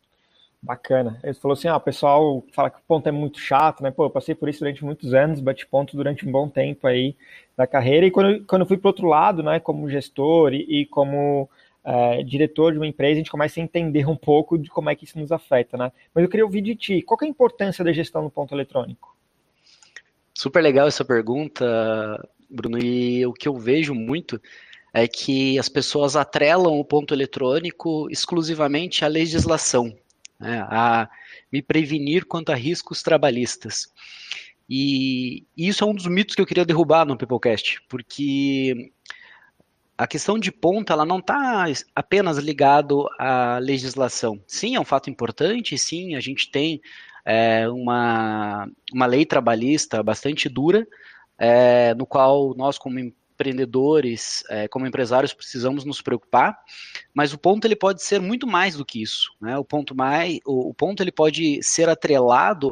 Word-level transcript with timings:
Bacana. 0.68 1.18
Ele 1.24 1.34
falou 1.34 1.54
assim: 1.54 1.70
ah, 1.70 1.78
o 1.78 1.82
pessoal 1.82 2.44
fala 2.52 2.70
que 2.70 2.78
o 2.78 2.84
ponto 2.86 3.08
é 3.08 3.12
muito 3.12 3.40
chato, 3.40 3.82
né? 3.82 3.90
Pô, 3.90 4.04
eu 4.04 4.10
passei 4.10 4.36
por 4.36 4.50
isso 4.50 4.60
durante 4.60 4.84
muitos 4.84 5.14
anos, 5.14 5.40
bati 5.40 5.66
ponto 5.66 5.96
durante 5.96 6.28
um 6.28 6.32
bom 6.32 6.50
tempo 6.50 6.86
aí 6.86 7.16
da 7.56 7.66
carreira. 7.66 8.06
E 8.06 8.12
quando, 8.12 8.44
quando 8.46 8.64
eu 8.64 8.66
fui 8.68 8.78
para 8.78 8.90
outro 8.90 9.08
lado, 9.08 9.42
né, 9.42 9.62
como 9.62 9.90
gestor 9.90 10.54
e, 10.54 10.82
e 10.82 10.86
como 10.88 11.50
é, 11.86 12.22
diretor 12.22 12.74
de 12.74 12.80
uma 12.80 12.86
empresa, 12.86 13.14
a 13.14 13.16
gente 13.16 13.32
começa 13.32 13.62
a 13.62 13.64
entender 13.64 14.10
um 14.10 14.16
pouco 14.18 14.58
de 14.58 14.70
como 14.70 14.90
é 14.90 14.96
que 14.96 15.06
isso 15.06 15.18
nos 15.18 15.32
afeta, 15.32 15.78
né? 15.78 15.90
Mas 16.14 16.22
eu 16.26 16.30
queria 16.30 16.46
ouvir 16.46 16.62
de 16.62 16.76
ti: 16.76 17.02
qual 17.02 17.18
é 17.22 17.26
a 17.26 17.30
importância 17.30 17.82
da 17.82 17.94
gestão 17.94 18.22
do 18.22 18.30
ponto 18.30 18.54
eletrônico? 18.54 19.16
Super 20.34 20.62
legal 20.62 20.86
essa 20.86 21.06
pergunta, 21.06 22.30
Bruno. 22.50 22.78
E 22.78 23.26
o 23.26 23.32
que 23.32 23.48
eu 23.48 23.56
vejo 23.56 23.96
muito 23.96 24.40
é 24.94 25.08
que 25.08 25.58
as 25.58 25.70
pessoas 25.70 26.18
atrelam 26.18 26.78
o 26.78 26.84
ponto 26.84 27.14
eletrônico 27.14 28.10
exclusivamente 28.12 29.06
à 29.06 29.08
legislação 29.08 29.96
né, 30.40 30.66
a 30.70 31.10
me 31.52 31.62
prevenir 31.62 32.26
quanto 32.26 32.52
a 32.52 32.56
riscos 32.56 33.02
trabalhistas. 33.02 33.88
E 34.70 35.46
isso 35.56 35.84
é 35.84 35.88
um 35.88 35.96
dos 35.96 36.08
mitos 36.08 36.36
que 36.36 36.42
eu 36.42 36.46
queria 36.46 36.66
derrubar 36.66 37.06
no 37.06 37.18
Peoplecast, 37.18 37.82
porque 37.88 38.92
a 39.98 40.06
questão 40.06 40.38
de 40.38 40.52
ponta 40.52 40.94
ela 40.94 41.06
não 41.06 41.20
está 41.20 41.66
apenas 41.96 42.38
ligado 42.38 43.08
à 43.18 43.58
legislação. 43.60 44.40
Sim, 44.46 44.76
é 44.76 44.80
um 44.80 44.86
fato 44.86 45.10
importante, 45.10 45.78
sim, 45.78 46.16
a 46.16 46.20
gente 46.20 46.52
tem 46.52 46.82
é, 47.26 47.68
uma, 47.70 48.70
uma 48.94 49.06
lei 49.06 49.26
trabalhista 49.26 50.04
bastante 50.04 50.48
dura, 50.48 50.88
é, 51.38 51.94
no 51.96 52.06
qual 52.06 52.54
nós, 52.56 52.78
como 52.78 53.00
empreendedores, 53.38 54.44
é, 54.50 54.68
como 54.68 54.88
empresários, 54.88 55.32
precisamos 55.32 55.86
nos 55.86 56.02
preocupar, 56.02 56.58
mas 57.14 57.34
o 57.34 57.38
ponto 57.38 57.66
ele 57.66 57.76
pode 57.76 58.02
ser 58.02 58.20
muito 58.20 58.48
mais 58.48 58.76
do 58.76 58.84
que 58.84 59.02
isso. 59.02 59.32
Né? 59.40 59.56
O 59.58 59.64
ponto 59.64 59.96
mais, 59.96 60.40
o, 60.44 60.70
o 60.70 60.74
ponto 60.74 61.04
ele 61.04 61.12
pode 61.12 61.62
ser 61.62 61.88
atrelado 61.88 62.70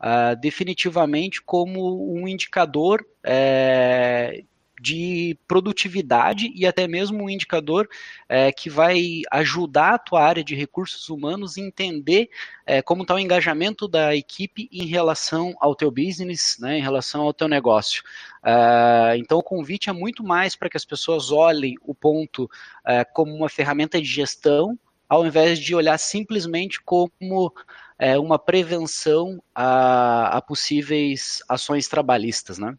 uh, 0.00 0.38
definitivamente 0.40 1.40
como 1.40 2.12
um 2.12 2.26
indicador 2.26 3.06
é, 3.24 4.42
de 4.80 5.36
produtividade 5.46 6.52
e 6.54 6.66
até 6.66 6.86
mesmo 6.86 7.24
um 7.24 7.30
indicador 7.30 7.88
é, 8.28 8.52
que 8.52 8.70
vai 8.70 9.22
ajudar 9.30 9.94
a 9.94 9.98
tua 9.98 10.22
área 10.22 10.44
de 10.44 10.54
recursos 10.54 11.08
humanos 11.08 11.56
entender 11.56 12.28
é, 12.66 12.82
como 12.82 13.02
está 13.02 13.14
o 13.14 13.18
engajamento 13.18 13.88
da 13.88 14.14
equipe 14.14 14.68
em 14.70 14.86
relação 14.86 15.54
ao 15.60 15.74
teu 15.74 15.90
business, 15.90 16.56
né, 16.60 16.78
em 16.78 16.82
relação 16.82 17.22
ao 17.22 17.32
teu 17.32 17.48
negócio. 17.48 18.02
Uh, 18.42 19.16
então, 19.16 19.38
o 19.38 19.42
convite 19.42 19.90
é 19.90 19.92
muito 19.92 20.22
mais 20.22 20.54
para 20.54 20.70
que 20.70 20.76
as 20.76 20.84
pessoas 20.84 21.30
olhem 21.30 21.74
o 21.82 21.94
ponto 21.94 22.44
uh, 22.44 23.04
como 23.12 23.34
uma 23.34 23.48
ferramenta 23.48 24.00
de 24.00 24.06
gestão, 24.06 24.78
ao 25.08 25.26
invés 25.26 25.58
de 25.58 25.74
olhar 25.74 25.98
simplesmente 25.98 26.80
como 26.82 27.46
uh, 27.46 28.22
uma 28.22 28.38
prevenção 28.38 29.42
a, 29.54 30.36
a 30.36 30.42
possíveis 30.42 31.42
ações 31.48 31.88
trabalhistas, 31.88 32.58
né? 32.58 32.76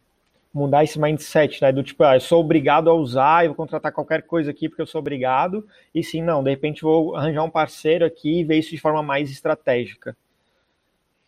Mudar 0.52 0.84
esse 0.84 0.98
mindset, 0.98 1.62
né? 1.62 1.72
Do 1.72 1.82
tipo, 1.82 2.02
ah, 2.02 2.16
eu 2.16 2.20
sou 2.20 2.40
obrigado 2.40 2.90
a 2.90 2.94
usar, 2.94 3.44
eu 3.44 3.50
vou 3.50 3.56
contratar 3.56 3.92
qualquer 3.92 4.22
coisa 4.22 4.50
aqui 4.50 4.68
porque 4.68 4.82
eu 4.82 4.86
sou 4.86 4.98
obrigado. 4.98 5.66
E 5.94 6.02
sim, 6.02 6.22
não, 6.22 6.42
de 6.42 6.50
repente 6.50 6.82
vou 6.82 7.14
arranjar 7.16 7.44
um 7.44 7.50
parceiro 7.50 8.04
aqui 8.04 8.40
e 8.40 8.44
ver 8.44 8.58
isso 8.58 8.70
de 8.70 8.78
forma 8.78 9.02
mais 9.02 9.30
estratégica. 9.30 10.16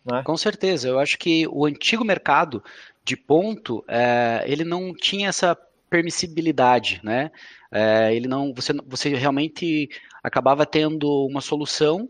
Né? 0.05 0.21
Com 0.23 0.35
certeza, 0.35 0.89
eu 0.89 0.99
acho 0.99 1.17
que 1.17 1.47
o 1.47 1.65
antigo 1.65 2.03
mercado 2.03 2.61
de 3.05 3.15
ponto, 3.15 3.83
é, 3.87 4.43
ele 4.45 4.63
não 4.63 4.93
tinha 4.93 5.29
essa 5.29 5.57
permissibilidade, 5.89 6.99
né? 7.03 7.31
É, 7.71 8.13
ele 8.15 8.27
não, 8.27 8.53
você, 8.53 8.73
você 8.85 9.09
realmente 9.15 9.89
acabava 10.23 10.65
tendo 10.65 11.25
uma 11.25 11.41
solução 11.41 12.09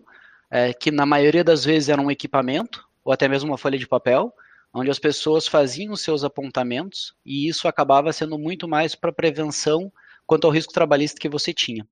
é, 0.49 0.71
que 0.73 0.91
na 0.91 1.05
maioria 1.05 1.43
das 1.43 1.65
vezes 1.65 1.89
era 1.89 2.01
um 2.01 2.11
equipamento 2.11 2.87
ou 3.03 3.11
até 3.11 3.27
mesmo 3.27 3.49
uma 3.49 3.57
folha 3.57 3.77
de 3.77 3.87
papel, 3.87 4.33
onde 4.73 4.89
as 4.89 4.99
pessoas 4.99 5.47
faziam 5.47 5.95
seus 5.95 6.23
apontamentos 6.23 7.13
e 7.25 7.47
isso 7.47 7.67
acabava 7.67 8.11
sendo 8.11 8.37
muito 8.39 8.67
mais 8.67 8.95
para 8.95 9.13
prevenção 9.13 9.91
quanto 10.25 10.47
ao 10.47 10.53
risco 10.53 10.73
trabalhista 10.73 11.19
que 11.19 11.29
você 11.29 11.53
tinha. 11.53 11.87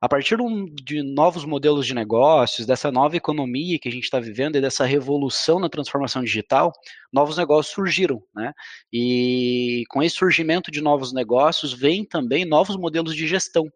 A 0.00 0.08
partir 0.08 0.38
de 0.84 1.02
novos 1.02 1.44
modelos 1.44 1.84
de 1.84 1.92
negócios, 1.92 2.66
dessa 2.66 2.90
nova 2.90 3.16
economia 3.16 3.78
que 3.80 3.88
a 3.88 3.92
gente 3.92 4.04
está 4.04 4.20
vivendo 4.20 4.56
e 4.56 4.60
dessa 4.60 4.84
revolução 4.84 5.58
na 5.58 5.68
transformação 5.68 6.22
digital, 6.22 6.72
novos 7.12 7.36
negócios 7.36 7.74
surgiram, 7.74 8.22
né? 8.32 8.52
E 8.92 9.82
com 9.88 10.00
esse 10.00 10.14
surgimento 10.14 10.70
de 10.70 10.80
novos 10.80 11.12
negócios, 11.12 11.72
vem 11.72 12.04
também 12.04 12.44
novos 12.44 12.76
modelos 12.76 13.14
de 13.14 13.26
gestão. 13.26 13.68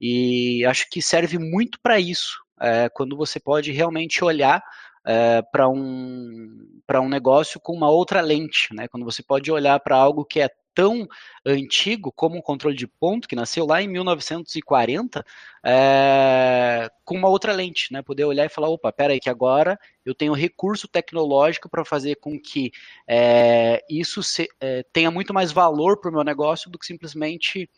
E 0.00 0.64
acho 0.64 0.88
que 0.90 1.02
serve 1.02 1.38
muito 1.38 1.78
para 1.82 2.00
isso, 2.00 2.38
é, 2.60 2.88
quando 2.88 3.16
você 3.16 3.38
pode 3.40 3.72
realmente 3.72 4.24
olhar 4.24 4.62
é, 5.06 5.42
para 5.42 5.68
um, 5.68 6.80
um 7.00 7.08
negócio 7.08 7.58
com 7.60 7.72
uma 7.72 7.90
outra 7.90 8.20
lente, 8.20 8.74
né? 8.74 8.86
Quando 8.88 9.04
você 9.04 9.22
pode 9.22 9.50
olhar 9.50 9.80
para 9.80 9.96
algo 9.96 10.24
que 10.24 10.40
é 10.40 10.50
tão 10.74 11.08
antigo 11.44 12.12
como 12.12 12.36
um 12.36 12.40
controle 12.40 12.76
de 12.76 12.86
ponto, 12.86 13.26
que 13.26 13.34
nasceu 13.34 13.66
lá 13.66 13.82
em 13.82 13.88
1940, 13.88 15.24
é, 15.64 16.88
com 17.04 17.16
uma 17.16 17.28
outra 17.28 17.52
lente, 17.52 17.92
né? 17.92 18.00
Poder 18.02 18.24
olhar 18.24 18.44
e 18.44 18.48
falar, 18.48 18.68
opa, 18.68 18.92
peraí, 18.92 19.18
que 19.18 19.30
agora 19.30 19.76
eu 20.04 20.14
tenho 20.14 20.32
recurso 20.34 20.86
tecnológico 20.86 21.68
para 21.68 21.84
fazer 21.84 22.16
com 22.16 22.38
que 22.38 22.70
é, 23.08 23.82
isso 23.90 24.22
se, 24.22 24.46
é, 24.60 24.84
tenha 24.92 25.10
muito 25.10 25.34
mais 25.34 25.50
valor 25.50 26.00
para 26.00 26.10
o 26.10 26.14
meu 26.14 26.22
negócio 26.22 26.70
do 26.70 26.78
que 26.78 26.86
simplesmente 26.86 27.68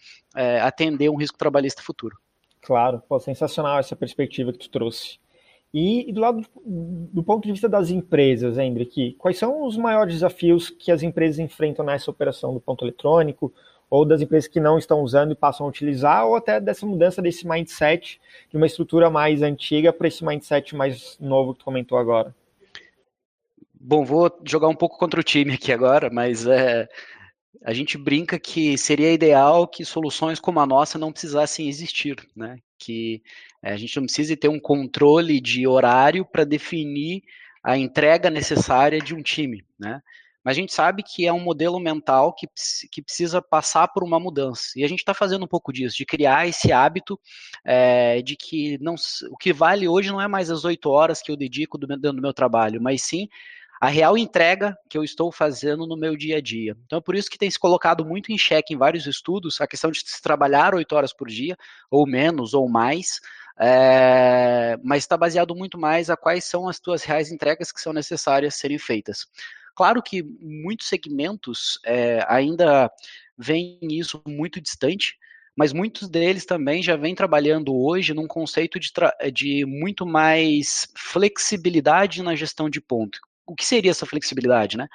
atender 0.63 1.09
um 1.09 1.17
risco 1.17 1.39
trabalhista 1.39 1.83
futuro. 1.83 2.17
Claro, 2.63 3.03
pô, 3.09 3.19
sensacional 3.19 3.79
essa 3.79 3.97
perspectiva 3.97 4.53
que 4.53 4.59
tu 4.59 4.71
trouxe. 4.71 5.19
E, 5.73 6.13
do 6.13 6.21
lado 6.21 6.45
do 6.65 7.23
ponto 7.23 7.45
de 7.45 7.53
vista 7.53 7.69
das 7.69 7.91
empresas, 7.91 8.59
Hendrik, 8.59 9.15
quais 9.15 9.39
são 9.39 9.65
os 9.65 9.77
maiores 9.77 10.15
desafios 10.15 10.69
que 10.69 10.91
as 10.91 11.03
empresas 11.03 11.39
enfrentam 11.39 11.85
nessa 11.85 12.11
operação 12.11 12.53
do 12.53 12.61
ponto 12.61 12.85
eletrônico, 12.85 13.53
ou 13.89 14.05
das 14.05 14.21
empresas 14.21 14.49
que 14.49 14.61
não 14.61 14.79
estão 14.79 15.01
usando 15.01 15.33
e 15.33 15.37
passam 15.37 15.67
a 15.67 15.69
utilizar, 15.69 16.27
ou 16.27 16.37
até 16.37 16.61
dessa 16.61 16.87
mudança 16.87 17.23
desse 17.23 17.47
mindset 17.47 18.21
de 18.49 18.57
uma 18.57 18.67
estrutura 18.67 19.11
mais 19.11 19.43
antiga 19.43 19.93
para 19.93 20.09
esse 20.09 20.25
mindset 20.25 20.75
mais 20.77 21.17
novo 21.21 21.53
que 21.53 21.61
tu 21.61 21.65
comentou 21.65 21.99
agora? 21.99 22.35
Bom, 23.75 24.05
vou 24.05 24.31
jogar 24.45 24.69
um 24.69 24.75
pouco 24.75 24.99
contra 24.99 25.21
o 25.21 25.25
time 25.25 25.55
aqui 25.55 25.73
agora, 25.73 26.11
mas 26.13 26.47
é, 26.47 26.89
a 27.65 27.73
gente 27.73 27.99
brinca 27.99 28.39
que 28.39 28.79
seria 28.79 29.13
ideal 29.13 29.67
que 29.67 29.85
soluções 29.85 30.41
como 30.41 30.61
a 30.61 30.67
nossa 30.67 30.99
não 30.99 31.13
precisassem 31.13 31.69
existir, 31.69 32.17
né? 32.35 32.59
Que 32.79 33.23
é, 33.63 33.73
a 33.73 33.77
gente 33.77 33.97
não 33.97 34.05
precise 34.05 34.37
ter 34.37 34.49
um 34.49 34.61
controle 34.61 35.41
de 35.41 35.67
horário 35.67 36.25
para 36.25 36.45
definir 36.45 37.23
a 37.63 37.77
entrega 37.77 38.31
necessária 38.31 39.01
de 39.01 39.15
um 39.15 39.23
time, 39.23 39.65
né? 39.79 40.01
Mas 40.43 40.57
a 40.57 40.61
gente 40.61 40.73
sabe 40.73 41.03
que 41.03 41.27
é 41.27 41.33
um 41.33 41.41
modelo 41.41 41.79
mental 41.79 42.33
que, 42.35 42.47
que 42.91 43.03
precisa 43.03 43.43
passar 43.43 43.89
por 43.89 44.03
uma 44.03 44.19
mudança. 44.19 44.71
E 44.75 44.83
a 44.83 44.89
gente 44.89 45.01
está 45.01 45.13
fazendo 45.13 45.45
um 45.45 45.49
pouco 45.49 45.71
disso, 45.71 45.99
de 45.99 46.07
criar 46.07 46.49
esse 46.49 46.73
hábito 46.73 47.21
é, 47.63 48.23
de 48.23 48.37
que 48.37 48.79
não, 48.81 48.95
o 49.31 49.37
que 49.37 49.53
vale 49.53 49.87
hoje 49.87 50.09
não 50.11 50.21
é 50.21 50.27
mais 50.27 50.51
as 50.51 50.65
oito 50.65 50.89
horas 50.89 51.21
que 51.21 51.31
eu 51.31 51.37
dedico 51.37 51.77
dentro 51.77 52.15
do 52.15 52.23
meu 52.23 52.33
trabalho, 52.33 52.81
mas 52.81 53.03
sim 53.03 53.29
a 53.81 53.89
real 53.89 54.19
entrega 54.19 54.77
que 54.91 54.99
eu 54.99 55.03
estou 55.03 55.33
fazendo 55.33 55.87
no 55.87 55.97
meu 55.97 56.15
dia 56.15 56.37
a 56.37 56.41
dia. 56.41 56.77
Então 56.85 56.99
é 56.99 57.03
por 57.03 57.17
isso 57.17 57.31
que 57.31 57.39
tem 57.39 57.51
se 57.51 57.59
colocado 57.59 58.05
muito 58.05 58.31
em 58.31 58.37
xeque 58.37 58.75
em 58.75 58.77
vários 58.77 59.07
estudos 59.07 59.59
a 59.59 59.67
questão 59.67 59.91
de 59.91 60.03
se 60.05 60.21
trabalhar 60.21 60.75
oito 60.75 60.95
horas 60.95 61.15
por 61.15 61.29
dia, 61.29 61.57
ou 61.91 62.07
menos, 62.07 62.53
ou 62.53 62.69
mais, 62.69 63.21
é, 63.59 64.77
mas 64.85 65.05
está 65.05 65.17
baseado 65.17 65.55
muito 65.55 65.79
mais 65.79 66.11
a 66.11 66.17
quais 66.17 66.45
são 66.45 66.69
as 66.69 66.79
tuas 66.79 67.03
reais 67.03 67.33
entregas 67.33 67.73
que 67.73 67.81
são 67.81 67.95
necessárias 67.95 68.55
serem 68.57 68.79
feitas. 68.79 69.27
Claro 69.75 70.03
que 70.03 70.23
muitos 70.23 70.87
segmentos 70.87 71.81
é, 71.87 72.23
ainda 72.29 72.91
veem 73.39 73.79
isso 73.83 74.21
muito 74.27 74.61
distante, 74.61 75.17
mas 75.57 75.73
muitos 75.73 76.07
deles 76.07 76.45
também 76.45 76.83
já 76.83 76.97
vêm 76.97 77.15
trabalhando 77.15 77.75
hoje 77.75 78.13
num 78.13 78.27
conceito 78.27 78.79
de, 78.79 78.91
de 79.33 79.65
muito 79.65 80.05
mais 80.05 80.87
flexibilidade 80.95 82.23
na 82.23 82.37
gestão 82.37 82.69
de 82.69 82.79
ponto 82.79 83.19
o 83.51 83.55
que 83.55 83.65
seria 83.67 83.91
essa 83.91 84.07
flexibilidade, 84.07 84.77
né? 84.77 84.89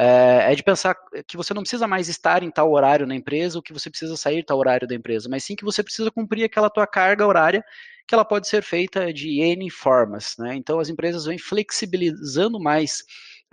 É, 0.00 0.52
é, 0.52 0.54
de 0.54 0.62
pensar 0.62 0.94
que 1.26 1.36
você 1.36 1.52
não 1.52 1.62
precisa 1.62 1.86
mais 1.88 2.08
estar 2.08 2.44
em 2.44 2.50
tal 2.50 2.70
horário 2.70 3.06
na 3.06 3.16
empresa, 3.16 3.58
ou 3.58 3.62
que 3.62 3.72
você 3.72 3.90
precisa 3.90 4.16
sair 4.16 4.44
tal 4.44 4.58
horário 4.58 4.86
da 4.86 4.94
empresa, 4.94 5.28
mas 5.28 5.42
sim 5.42 5.56
que 5.56 5.64
você 5.64 5.82
precisa 5.82 6.10
cumprir 6.10 6.44
aquela 6.44 6.70
tua 6.70 6.86
carga 6.86 7.26
horária, 7.26 7.64
que 8.06 8.14
ela 8.14 8.24
pode 8.24 8.46
ser 8.46 8.62
feita 8.62 9.12
de 9.12 9.40
N 9.40 9.68
formas, 9.70 10.36
né? 10.38 10.54
Então 10.54 10.78
as 10.78 10.88
empresas 10.88 11.24
vêm 11.24 11.38
flexibilizando 11.38 12.60
mais 12.60 13.02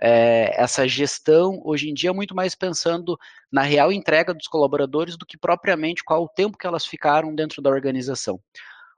é, 0.00 0.54
essa 0.60 0.86
gestão, 0.86 1.60
hoje 1.64 1.88
em 1.90 1.94
dia, 1.94 2.12
muito 2.12 2.34
mais 2.34 2.54
pensando 2.54 3.18
na 3.50 3.62
real 3.62 3.90
entrega 3.90 4.32
dos 4.32 4.46
colaboradores 4.46 5.16
do 5.16 5.26
que 5.26 5.36
propriamente 5.38 6.04
qual 6.04 6.22
o 6.24 6.28
tempo 6.28 6.56
que 6.56 6.66
elas 6.66 6.86
ficaram 6.86 7.34
dentro 7.34 7.60
da 7.60 7.70
organização. 7.70 8.40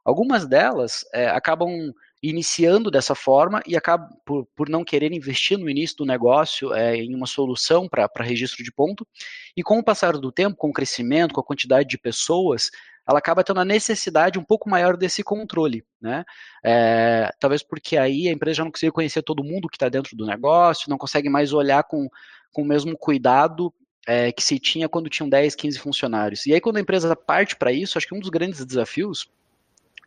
Algumas 0.08 0.49
delas 0.49 1.05
é, 1.12 1.28
acabam 1.28 1.93
iniciando 2.22 2.90
dessa 2.90 3.14
forma 3.14 3.62
e 3.66 3.76
acaba 3.76 4.08
por, 4.25 4.46
por 4.56 4.66
não 4.66 4.82
querer 4.82 5.12
investir 5.12 5.58
no 5.58 5.69
início 5.69 5.99
do 5.99 6.06
negócio 6.06 6.72
é, 6.72 6.96
em 6.96 7.14
uma 7.14 7.26
solução 7.26 7.87
para 7.87 8.08
registro 8.20 8.64
de 8.64 8.72
ponto. 8.72 9.06
E 9.55 9.62
com 9.62 9.78
o 9.78 9.84
passar 9.84 10.16
do 10.16 10.32
tempo, 10.32 10.56
com 10.56 10.70
o 10.70 10.72
crescimento, 10.72 11.34
com 11.34 11.43
a 11.43 11.44
quantidade 11.44 11.87
de 11.87 11.99
pessoas, 11.99 12.70
ela 13.06 13.19
acaba 13.19 13.44
tendo 13.44 13.60
a 13.60 13.66
necessidade 13.66 14.38
um 14.38 14.43
pouco 14.43 14.70
maior 14.70 14.96
desse 14.96 15.22
controle, 15.22 15.84
né? 16.00 16.25
É, 16.64 17.31
talvez 17.38 17.62
porque 17.62 17.99
aí 17.99 18.28
a 18.28 18.32
empresa 18.32 18.56
já 18.56 18.64
não 18.64 18.70
consegue 18.70 18.93
conhecer 18.93 19.20
todo 19.20 19.44
mundo 19.44 19.69
que 19.69 19.76
está 19.76 19.90
dentro 19.90 20.16
do 20.16 20.25
negócio, 20.25 20.88
não 20.88 20.96
consegue 20.96 21.28
mais 21.28 21.52
olhar 21.52 21.84
com, 21.84 22.08
com 22.50 22.62
o 22.62 22.66
mesmo 22.66 22.96
cuidado 22.96 23.75
é, 24.06 24.32
que 24.32 24.43
se 24.43 24.58
tinha 24.58 24.88
quando 24.88 25.10
tinham 25.10 25.28
10, 25.28 25.55
15 25.55 25.78
funcionários. 25.78 26.46
E 26.46 26.55
aí, 26.55 26.62
quando 26.62 26.78
a 26.78 26.81
empresa 26.81 27.14
parte 27.14 27.56
para 27.56 27.70
isso, 27.70 27.99
acho 27.99 28.08
que 28.08 28.14
um 28.14 28.20
dos 28.20 28.31
grandes 28.31 28.64
desafios 28.64 29.31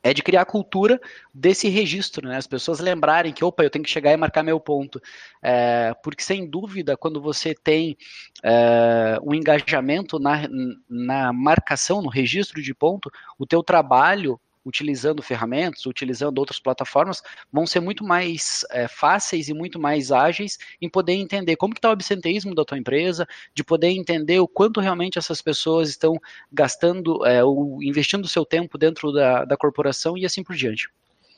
é 0.03 0.13
de 0.13 0.23
criar 0.23 0.41
a 0.41 0.45
cultura 0.45 0.99
desse 1.33 1.69
registro, 1.69 2.27
né? 2.27 2.37
As 2.37 2.47
pessoas 2.47 2.79
lembrarem 2.79 3.33
que, 3.33 3.43
opa, 3.43 3.63
eu 3.63 3.69
tenho 3.69 3.83
que 3.83 3.91
chegar 3.91 4.11
e 4.11 4.17
marcar 4.17 4.43
meu 4.43 4.59
ponto. 4.59 5.01
É, 5.41 5.93
porque, 6.03 6.23
sem 6.23 6.49
dúvida, 6.49 6.97
quando 6.97 7.21
você 7.21 7.53
tem 7.53 7.97
é, 8.43 9.19
um 9.23 9.33
engajamento 9.33 10.17
na, 10.19 10.41
na 10.89 11.31
marcação, 11.31 12.01
no 12.01 12.09
registro 12.09 12.61
de 12.61 12.73
ponto, 12.73 13.11
o 13.37 13.45
teu 13.45 13.61
trabalho 13.61 14.39
utilizando 14.65 15.21
ferramentas, 15.21 15.85
utilizando 15.85 16.37
outras 16.39 16.59
plataformas, 16.59 17.21
vão 17.51 17.65
ser 17.65 17.79
muito 17.79 18.03
mais 18.03 18.65
é, 18.71 18.87
fáceis 18.87 19.49
e 19.49 19.53
muito 19.53 19.79
mais 19.79 20.11
ágeis 20.11 20.57
em 20.81 20.89
poder 20.89 21.13
entender 21.13 21.55
como 21.55 21.73
está 21.73 21.89
o 21.89 21.93
absenteísmo 21.93 22.53
da 22.53 22.63
tua 22.63 22.77
empresa, 22.77 23.27
de 23.53 23.63
poder 23.63 23.89
entender 23.89 24.39
o 24.39 24.47
quanto 24.47 24.79
realmente 24.79 25.17
essas 25.17 25.41
pessoas 25.41 25.89
estão 25.89 26.15
gastando 26.51 27.25
é, 27.25 27.43
ou 27.43 27.81
investindo 27.81 28.25
o 28.25 28.29
seu 28.29 28.45
tempo 28.45 28.77
dentro 28.77 29.11
da, 29.11 29.45
da 29.45 29.57
corporação 29.57 30.17
e 30.17 30.25
assim 30.25 30.43
por 30.43 30.55
diante. 30.55 30.89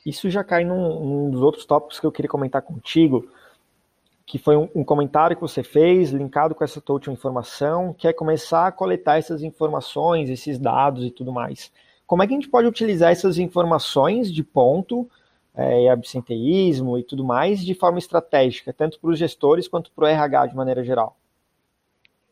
Isso 0.04 0.28
já 0.28 0.44
cai 0.44 0.64
num, 0.64 1.00
num 1.00 1.30
dos 1.30 1.40
outros 1.40 1.64
tópicos 1.64 1.98
que 1.98 2.06
eu 2.06 2.12
queria 2.12 2.28
comentar 2.28 2.60
contigo, 2.60 3.26
que 4.26 4.38
foi 4.38 4.56
um, 4.56 4.68
um, 4.74 4.84
comentário 4.84 5.36
que 5.36 5.42
você 5.42 5.62
fez, 5.62 6.10
linkado 6.10 6.54
com 6.54 6.62
essa 6.62 6.80
tua 6.80 6.94
última 6.94 7.14
informação, 7.14 7.94
que 7.94 8.06
é 8.06 8.12
começar 8.12 8.66
a 8.66 8.72
coletar 8.72 9.18
essas 9.18 9.42
informações, 9.42 10.28
esses 10.28 10.58
dados 10.58 11.04
e 11.04 11.10
tudo 11.10 11.32
mais. 11.32 11.72
Como 12.06 12.22
é 12.22 12.26
que 12.26 12.34
a 12.34 12.36
gente 12.36 12.48
pode 12.48 12.68
utilizar 12.68 13.10
essas 13.10 13.38
informações 13.38 14.32
de 14.32 14.42
ponto, 14.42 15.08
é, 15.54 15.88
absenteísmo 15.88 16.98
e 16.98 17.02
tudo 17.02 17.24
mais 17.24 17.64
de 17.64 17.74
forma 17.74 17.98
estratégica, 17.98 18.72
tanto 18.72 19.00
para 19.00 19.10
os 19.10 19.18
gestores 19.18 19.68
quanto 19.68 19.90
para 19.92 20.04
o 20.04 20.08
RH 20.08 20.46
de 20.48 20.56
maneira 20.56 20.84
geral? 20.84 21.16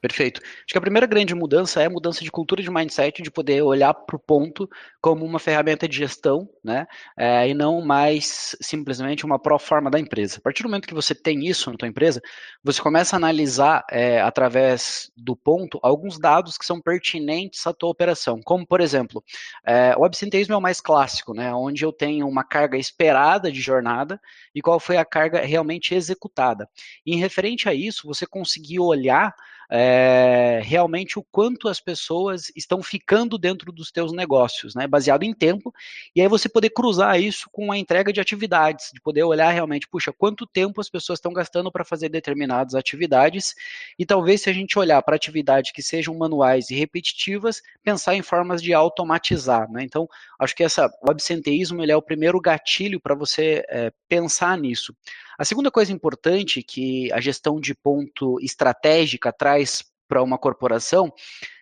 Perfeito. 0.02 0.40
Acho 0.42 0.66
que 0.66 0.78
a 0.78 0.80
primeira 0.80 1.06
grande 1.06 1.32
mudança 1.32 1.80
é 1.80 1.86
a 1.86 1.90
mudança 1.90 2.24
de 2.24 2.30
cultura 2.30 2.60
de 2.60 2.68
mindset, 2.68 3.22
de 3.22 3.30
poder 3.30 3.62
olhar 3.62 3.94
para 3.94 4.16
o 4.16 4.18
ponto 4.18 4.68
como 5.00 5.24
uma 5.24 5.38
ferramenta 5.38 5.86
de 5.86 5.96
gestão, 5.96 6.48
né? 6.62 6.88
É, 7.16 7.48
e 7.48 7.54
não 7.54 7.80
mais 7.80 8.56
simplesmente 8.60 9.24
uma 9.24 9.38
pró-forma 9.38 9.88
da 9.88 10.00
empresa. 10.00 10.38
A 10.38 10.40
partir 10.40 10.64
do 10.64 10.68
momento 10.68 10.88
que 10.88 10.94
você 10.94 11.14
tem 11.14 11.46
isso 11.46 11.70
na 11.70 11.76
tua 11.76 11.86
empresa, 11.86 12.20
você 12.64 12.82
começa 12.82 13.14
a 13.14 13.18
analisar 13.18 13.84
é, 13.92 14.20
através 14.20 15.08
do 15.16 15.36
ponto 15.36 15.78
alguns 15.80 16.18
dados 16.18 16.58
que 16.58 16.66
são 16.66 16.80
pertinentes 16.80 17.64
à 17.64 17.72
tua 17.72 17.90
operação. 17.90 18.40
Como, 18.44 18.66
por 18.66 18.80
exemplo, 18.80 19.22
é, 19.64 19.94
o 19.96 20.04
absenteísmo 20.04 20.54
é 20.54 20.56
o 20.56 20.60
mais 20.60 20.80
clássico, 20.80 21.32
né? 21.32 21.54
Onde 21.54 21.84
eu 21.84 21.92
tenho 21.92 22.26
uma 22.26 22.42
carga 22.42 22.76
esperada 22.76 23.52
de 23.52 23.60
jornada 23.60 24.20
e 24.52 24.60
qual 24.60 24.80
foi 24.80 24.96
a 24.96 25.04
carga 25.04 25.42
realmente 25.42 25.94
executada. 25.94 26.68
E 27.06 27.14
em 27.14 27.18
referente 27.18 27.68
a 27.68 27.72
isso, 27.74 28.04
você 28.04 28.26
conseguir 28.26 28.80
olhar 28.80 29.32
é, 29.74 30.60
realmente 30.62 31.18
o 31.18 31.24
quanto 31.32 31.66
as 31.66 31.80
pessoas 31.80 32.52
estão 32.54 32.82
ficando 32.82 33.38
dentro 33.38 33.72
dos 33.72 33.90
teus 33.90 34.12
negócios, 34.12 34.74
né, 34.74 34.86
baseado 34.86 35.22
em 35.22 35.32
tempo, 35.32 35.72
e 36.14 36.20
aí 36.20 36.28
você 36.28 36.46
poder 36.46 36.68
cruzar 36.68 37.18
isso 37.18 37.48
com 37.50 37.72
a 37.72 37.78
entrega 37.78 38.12
de 38.12 38.20
atividades, 38.20 38.90
de 38.92 39.00
poder 39.00 39.22
olhar 39.22 39.50
realmente, 39.50 39.88
puxa, 39.88 40.12
quanto 40.12 40.46
tempo 40.46 40.78
as 40.78 40.90
pessoas 40.90 41.18
estão 41.18 41.32
gastando 41.32 41.72
para 41.72 41.86
fazer 41.86 42.10
determinadas 42.10 42.74
atividades, 42.74 43.54
e 43.98 44.04
talvez 44.04 44.42
se 44.42 44.50
a 44.50 44.52
gente 44.52 44.78
olhar 44.78 45.00
para 45.02 45.16
atividades 45.16 45.72
que 45.72 45.82
sejam 45.82 46.14
manuais 46.14 46.68
e 46.68 46.74
repetitivas, 46.74 47.62
pensar 47.82 48.14
em 48.14 48.20
formas 48.20 48.60
de 48.62 48.74
automatizar, 48.74 49.70
né, 49.72 49.82
então 49.82 50.06
acho 50.38 50.54
que 50.54 50.62
essa, 50.62 50.92
o 51.02 51.10
absenteísmo 51.10 51.82
ele 51.82 51.92
é 51.92 51.96
o 51.96 52.02
primeiro 52.02 52.38
gatilho 52.38 53.00
para 53.00 53.14
você 53.14 53.64
é, 53.70 53.90
pensar 54.06 54.58
nisso. 54.58 54.94
A 55.38 55.44
segunda 55.44 55.70
coisa 55.70 55.92
importante 55.92 56.62
que 56.62 57.12
a 57.12 57.20
gestão 57.20 57.60
de 57.60 57.74
ponto 57.74 58.38
estratégica 58.40 59.32
traz 59.32 59.84
para 60.06 60.22
uma 60.22 60.38
corporação 60.38 61.12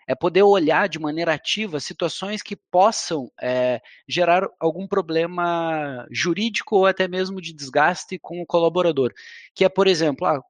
é 0.08 0.14
poder 0.14 0.42
olhar 0.42 0.88
de 0.88 0.98
maneira 0.98 1.32
ativa 1.32 1.78
situações 1.78 2.42
que 2.42 2.56
possam 2.56 3.30
é, 3.40 3.80
gerar 4.08 4.48
algum 4.58 4.84
problema 4.84 6.04
jurídico 6.10 6.78
ou 6.78 6.86
até 6.86 7.06
mesmo 7.06 7.40
de 7.40 7.52
desgaste 7.52 8.18
com 8.18 8.42
o 8.42 8.46
colaborador. 8.46 9.12
Que 9.54 9.64
é, 9.64 9.68
por 9.68 9.86
exemplo, 9.86 10.26
ah, 10.26 10.42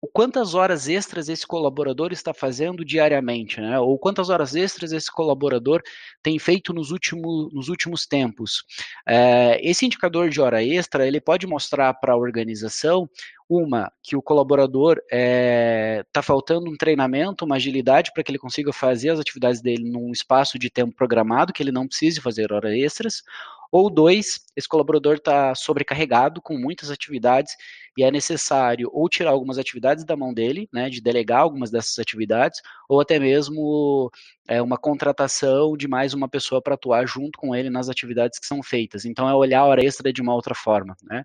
o, 0.00 0.06
quantas 0.06 0.54
horas 0.54 0.88
extras 0.88 1.28
esse 1.28 1.46
colaborador 1.46 2.12
está 2.12 2.32
fazendo 2.32 2.84
diariamente, 2.84 3.60
né? 3.60 3.78
ou 3.78 3.98
quantas 3.98 4.30
horas 4.30 4.54
extras 4.54 4.92
esse 4.92 5.10
colaborador 5.10 5.82
tem 6.22 6.38
feito 6.38 6.72
nos, 6.72 6.90
último, 6.90 7.50
nos 7.52 7.68
últimos 7.68 8.06
tempos. 8.06 8.64
É, 9.06 9.58
esse 9.62 9.84
indicador 9.84 10.30
de 10.30 10.40
hora 10.40 10.62
extra 10.62 11.06
ele 11.06 11.20
pode 11.20 11.46
mostrar 11.46 11.92
para 11.94 12.12
a 12.12 12.16
organização 12.16 13.08
uma, 13.48 13.90
que 14.02 14.14
o 14.14 14.20
colaborador 14.20 14.98
está 14.98 15.06
é, 15.10 16.04
tá 16.12 16.22
faltando 16.22 16.70
um 16.70 16.76
treinamento, 16.76 17.46
uma 17.46 17.56
agilidade 17.56 18.12
para 18.12 18.22
que 18.22 18.30
ele 18.30 18.38
consiga 18.38 18.72
fazer 18.72 19.08
as 19.08 19.18
atividades 19.18 19.62
dele 19.62 19.90
num 19.90 20.12
espaço 20.12 20.58
de 20.58 20.68
tempo 20.68 20.94
programado, 20.94 21.52
que 21.52 21.62
ele 21.62 21.72
não 21.72 21.88
precise 21.88 22.20
fazer 22.20 22.52
horas 22.52 22.74
extras, 22.74 23.22
ou 23.70 23.90
dois, 23.90 24.40
esse 24.56 24.66
colaborador 24.66 25.16
está 25.16 25.54
sobrecarregado 25.54 26.40
com 26.40 26.56
muitas 26.56 26.90
atividades 26.90 27.54
e 27.96 28.02
é 28.02 28.10
necessário 28.10 28.88
ou 28.92 29.08
tirar 29.08 29.30
algumas 29.30 29.58
atividades 29.58 30.04
da 30.04 30.16
mão 30.16 30.32
dele, 30.32 30.68
né, 30.72 30.88
de 30.88 31.00
delegar 31.00 31.40
algumas 31.40 31.70
dessas 31.70 31.98
atividades, 31.98 32.60
ou 32.88 33.00
até 33.00 33.18
mesmo 33.18 34.10
é, 34.48 34.62
uma 34.62 34.78
contratação 34.78 35.76
de 35.76 35.86
mais 35.86 36.14
uma 36.14 36.28
pessoa 36.28 36.62
para 36.62 36.74
atuar 36.74 37.06
junto 37.06 37.38
com 37.38 37.54
ele 37.54 37.68
nas 37.68 37.88
atividades 37.88 38.38
que 38.38 38.46
são 38.46 38.62
feitas. 38.62 39.04
Então 39.04 39.28
é 39.28 39.34
olhar 39.34 39.60
a 39.60 39.66
hora 39.66 39.84
extra 39.84 40.12
de 40.12 40.22
uma 40.22 40.34
outra 40.34 40.54
forma. 40.54 40.96
Né? 41.02 41.24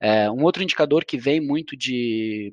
É, 0.00 0.30
um 0.30 0.42
outro 0.44 0.62
indicador 0.62 1.04
que 1.04 1.18
vem 1.18 1.40
muito 1.40 1.76
de 1.76 2.52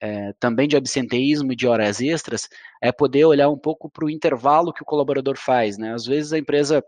é, 0.00 0.32
também 0.38 0.68
de 0.68 0.76
absenteísmo 0.76 1.52
e 1.52 1.56
de 1.56 1.66
horas 1.66 2.00
extras 2.00 2.48
é 2.80 2.92
poder 2.92 3.24
olhar 3.24 3.48
um 3.48 3.58
pouco 3.58 3.90
para 3.90 4.04
o 4.04 4.10
intervalo 4.10 4.72
que 4.72 4.82
o 4.82 4.86
colaborador 4.86 5.36
faz. 5.36 5.76
Né? 5.76 5.92
Às 5.92 6.06
vezes 6.06 6.32
a 6.32 6.38
empresa 6.38 6.84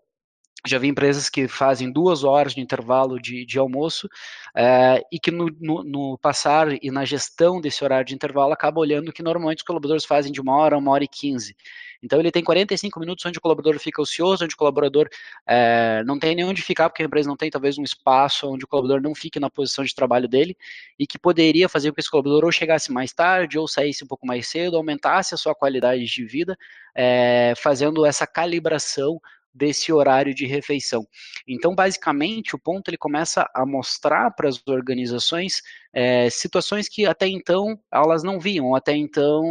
já 0.66 0.78
vi 0.78 0.88
empresas 0.88 1.28
que 1.28 1.48
fazem 1.48 1.90
duas 1.90 2.24
horas 2.24 2.54
de 2.54 2.60
intervalo 2.60 3.20
de, 3.20 3.44
de 3.46 3.58
almoço 3.58 4.08
é, 4.54 5.02
e 5.10 5.18
que 5.18 5.30
no, 5.30 5.46
no, 5.60 5.82
no, 5.82 6.18
passar 6.18 6.68
e 6.82 6.90
na 6.90 7.04
gestão 7.04 7.60
desse 7.60 7.82
horário 7.82 8.06
de 8.06 8.14
intervalo 8.14 8.52
acaba 8.52 8.80
olhando 8.80 9.12
que 9.12 9.22
normalmente 9.22 9.58
os 9.58 9.64
colaboradores 9.64 10.04
fazem 10.04 10.30
de 10.32 10.40
uma 10.40 10.56
hora 10.56 10.74
a 10.74 10.78
uma 10.78 10.90
hora 10.90 11.04
e 11.04 11.08
quinze. 11.08 11.56
Então 12.02 12.18
ele 12.18 12.30
tem 12.30 12.42
45 12.42 12.98
minutos 12.98 13.24
onde 13.26 13.38
o 13.38 13.40
colaborador 13.40 13.78
fica 13.78 14.00
ocioso, 14.00 14.44
onde 14.44 14.54
o 14.54 14.58
colaborador 14.58 15.08
é, 15.46 16.02
não 16.06 16.18
tem 16.18 16.34
nem 16.34 16.44
onde 16.44 16.62
ficar, 16.62 16.88
porque 16.88 17.02
a 17.02 17.06
empresa 17.06 17.28
não 17.28 17.36
tem 17.36 17.50
talvez 17.50 17.76
um 17.78 17.82
espaço 17.82 18.48
onde 18.48 18.64
o 18.64 18.68
colaborador 18.68 19.02
não 19.02 19.14
fique 19.14 19.38
na 19.38 19.50
posição 19.50 19.84
de 19.84 19.94
trabalho 19.94 20.26
dele 20.26 20.56
e 20.98 21.06
que 21.06 21.18
poderia 21.18 21.68
fazer 21.68 21.90
com 21.90 21.94
que 21.94 22.00
esse 22.00 22.10
colaborador 22.10 22.44
ou 22.44 22.52
chegasse 22.52 22.90
mais 22.90 23.12
tarde 23.12 23.58
ou 23.58 23.68
saísse 23.68 24.02
um 24.04 24.06
pouco 24.06 24.26
mais 24.26 24.48
cedo, 24.48 24.76
aumentasse 24.76 25.34
a 25.34 25.36
sua 25.36 25.54
qualidade 25.54 26.04
de 26.04 26.24
vida, 26.24 26.56
é, 26.94 27.52
fazendo 27.56 28.06
essa 28.06 28.26
calibração 28.26 29.20
desse 29.52 29.92
horário 29.92 30.34
de 30.34 30.46
refeição. 30.46 31.06
Então, 31.46 31.74
basicamente, 31.74 32.54
o 32.54 32.58
ponto 32.58 32.88
ele 32.88 32.96
começa 32.96 33.48
a 33.54 33.66
mostrar 33.66 34.30
para 34.30 34.48
as 34.48 34.60
organizações 34.66 35.62
é, 35.92 36.30
situações 36.30 36.88
que 36.88 37.04
até 37.04 37.26
então 37.26 37.78
elas 37.92 38.22
não 38.22 38.38
viam, 38.38 38.76
até 38.76 38.94
então 38.94 39.42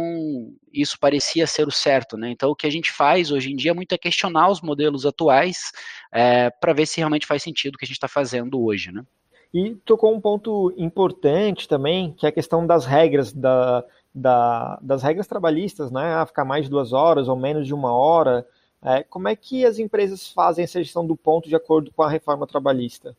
isso 0.72 0.98
parecia 0.98 1.46
ser 1.46 1.68
o 1.68 1.70
certo, 1.70 2.16
né? 2.16 2.30
Então, 2.30 2.50
o 2.50 2.56
que 2.56 2.66
a 2.66 2.70
gente 2.70 2.90
faz 2.90 3.30
hoje 3.30 3.52
em 3.52 3.56
dia 3.56 3.74
muito 3.74 3.92
é 3.92 3.98
questionar 3.98 4.48
os 4.50 4.62
modelos 4.62 5.04
atuais 5.04 5.70
é, 6.10 6.48
para 6.50 6.72
ver 6.72 6.86
se 6.86 6.98
realmente 6.98 7.26
faz 7.26 7.42
sentido 7.42 7.74
o 7.74 7.78
que 7.78 7.84
a 7.84 7.88
gente 7.88 7.96
está 7.96 8.08
fazendo 8.08 8.62
hoje, 8.62 8.90
né? 8.90 9.04
E 9.52 9.74
tocou 9.84 10.14
um 10.14 10.20
ponto 10.20 10.72
importante 10.76 11.66
também, 11.66 12.12
que 12.12 12.24
é 12.24 12.28
a 12.28 12.32
questão 12.32 12.66
das 12.66 12.86
regras 12.86 13.32
da, 13.32 13.84
da, 14.14 14.78
das 14.80 15.02
regras 15.02 15.26
trabalhistas, 15.26 15.90
né? 15.90 16.14
Ah, 16.14 16.24
ficar 16.24 16.44
mais 16.44 16.64
de 16.64 16.70
duas 16.70 16.92
horas 16.92 17.28
ou 17.28 17.36
menos 17.36 17.66
de 17.66 17.74
uma 17.74 17.92
hora. 17.92 18.46
É, 18.82 19.02
como 19.02 19.28
é 19.28 19.36
que 19.36 19.64
as 19.64 19.78
empresas 19.78 20.28
fazem 20.28 20.64
essa 20.64 20.82
gestão 20.82 21.06
do 21.06 21.16
ponto 21.16 21.48
de 21.48 21.54
acordo 21.54 21.92
com 21.92 22.02
a 22.02 22.08
reforma 22.08 22.46
trabalhista? 22.46 23.16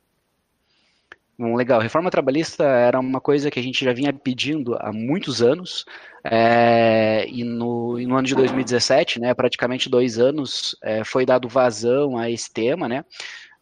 Bom, 1.38 1.56
legal. 1.56 1.80
A 1.80 1.84
reforma 1.84 2.12
trabalhista 2.12 2.64
era 2.64 3.00
uma 3.00 3.20
coisa 3.20 3.50
que 3.50 3.60
a 3.60 3.64
gente 3.64 3.84
já 3.84 3.94
vinha 3.94 4.14
pedindo 4.14 4.76
há 4.80 4.92
muitos 4.94 5.42
anos, 5.42 5.86
é, 6.24 7.26
e, 7.28 7.44
no, 7.44 8.00
e, 8.00 8.06
no, 8.06 8.16
ano 8.16 8.28
de 8.28 8.36
2017, 8.36 9.20
né, 9.20 9.34
praticamente 9.34 9.90
dois 9.90 10.20
anos, 10.20 10.76
é, 10.84 11.04
foi 11.04 11.26
dado 11.26 11.48
vazão 11.48 12.16
a 12.16 12.30
esse 12.30 12.52
tema, 12.52 12.88
né? 12.88 13.04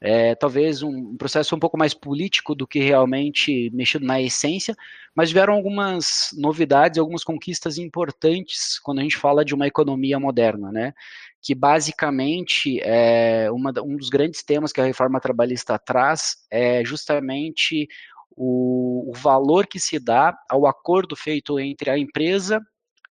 É, 0.02 0.34
talvez 0.36 0.82
um 0.82 1.16
processo 1.18 1.56
um 1.56 1.60
pouco 1.60 1.78
mais 1.78 1.94
político 1.94 2.56
do 2.56 2.66
que 2.66 2.80
realmente 2.80 3.70
mexido 3.74 4.06
na 4.06 4.22
essência, 4.22 4.76
mas 5.14 5.32
vieram 5.32 5.54
algumas 5.54 6.30
novidades, 6.38 6.98
algumas 6.98 7.24
conquistas 7.24 7.78
importantes 7.78 8.80
quando 8.80 9.00
a 9.00 9.04
gente 9.04 9.18
fala 9.18 9.44
de 9.44 9.54
uma 9.54 9.68
economia 9.68 10.20
moderna, 10.20 10.72
né? 10.72 10.94
Que 11.42 11.56
basicamente 11.56 12.80
é 12.82 13.50
uma, 13.52 13.72
um 13.82 13.96
dos 13.96 14.10
grandes 14.10 14.44
temas 14.44 14.72
que 14.72 14.82
a 14.82 14.86
reforma 14.86 15.20
trabalhista 15.20 15.80
traz 15.80 16.36
é 16.52 16.84
justamente 16.84 17.88
o, 18.32 19.10
o 19.10 19.14
valor 19.14 19.68
que 19.68 19.80
se 19.80 20.00
dá 20.00 20.38
ao 20.50 20.66
acordo 20.66 21.16
feito 21.16 21.60
entre 21.60 21.90
a 21.90 21.98
empresa 21.98 22.62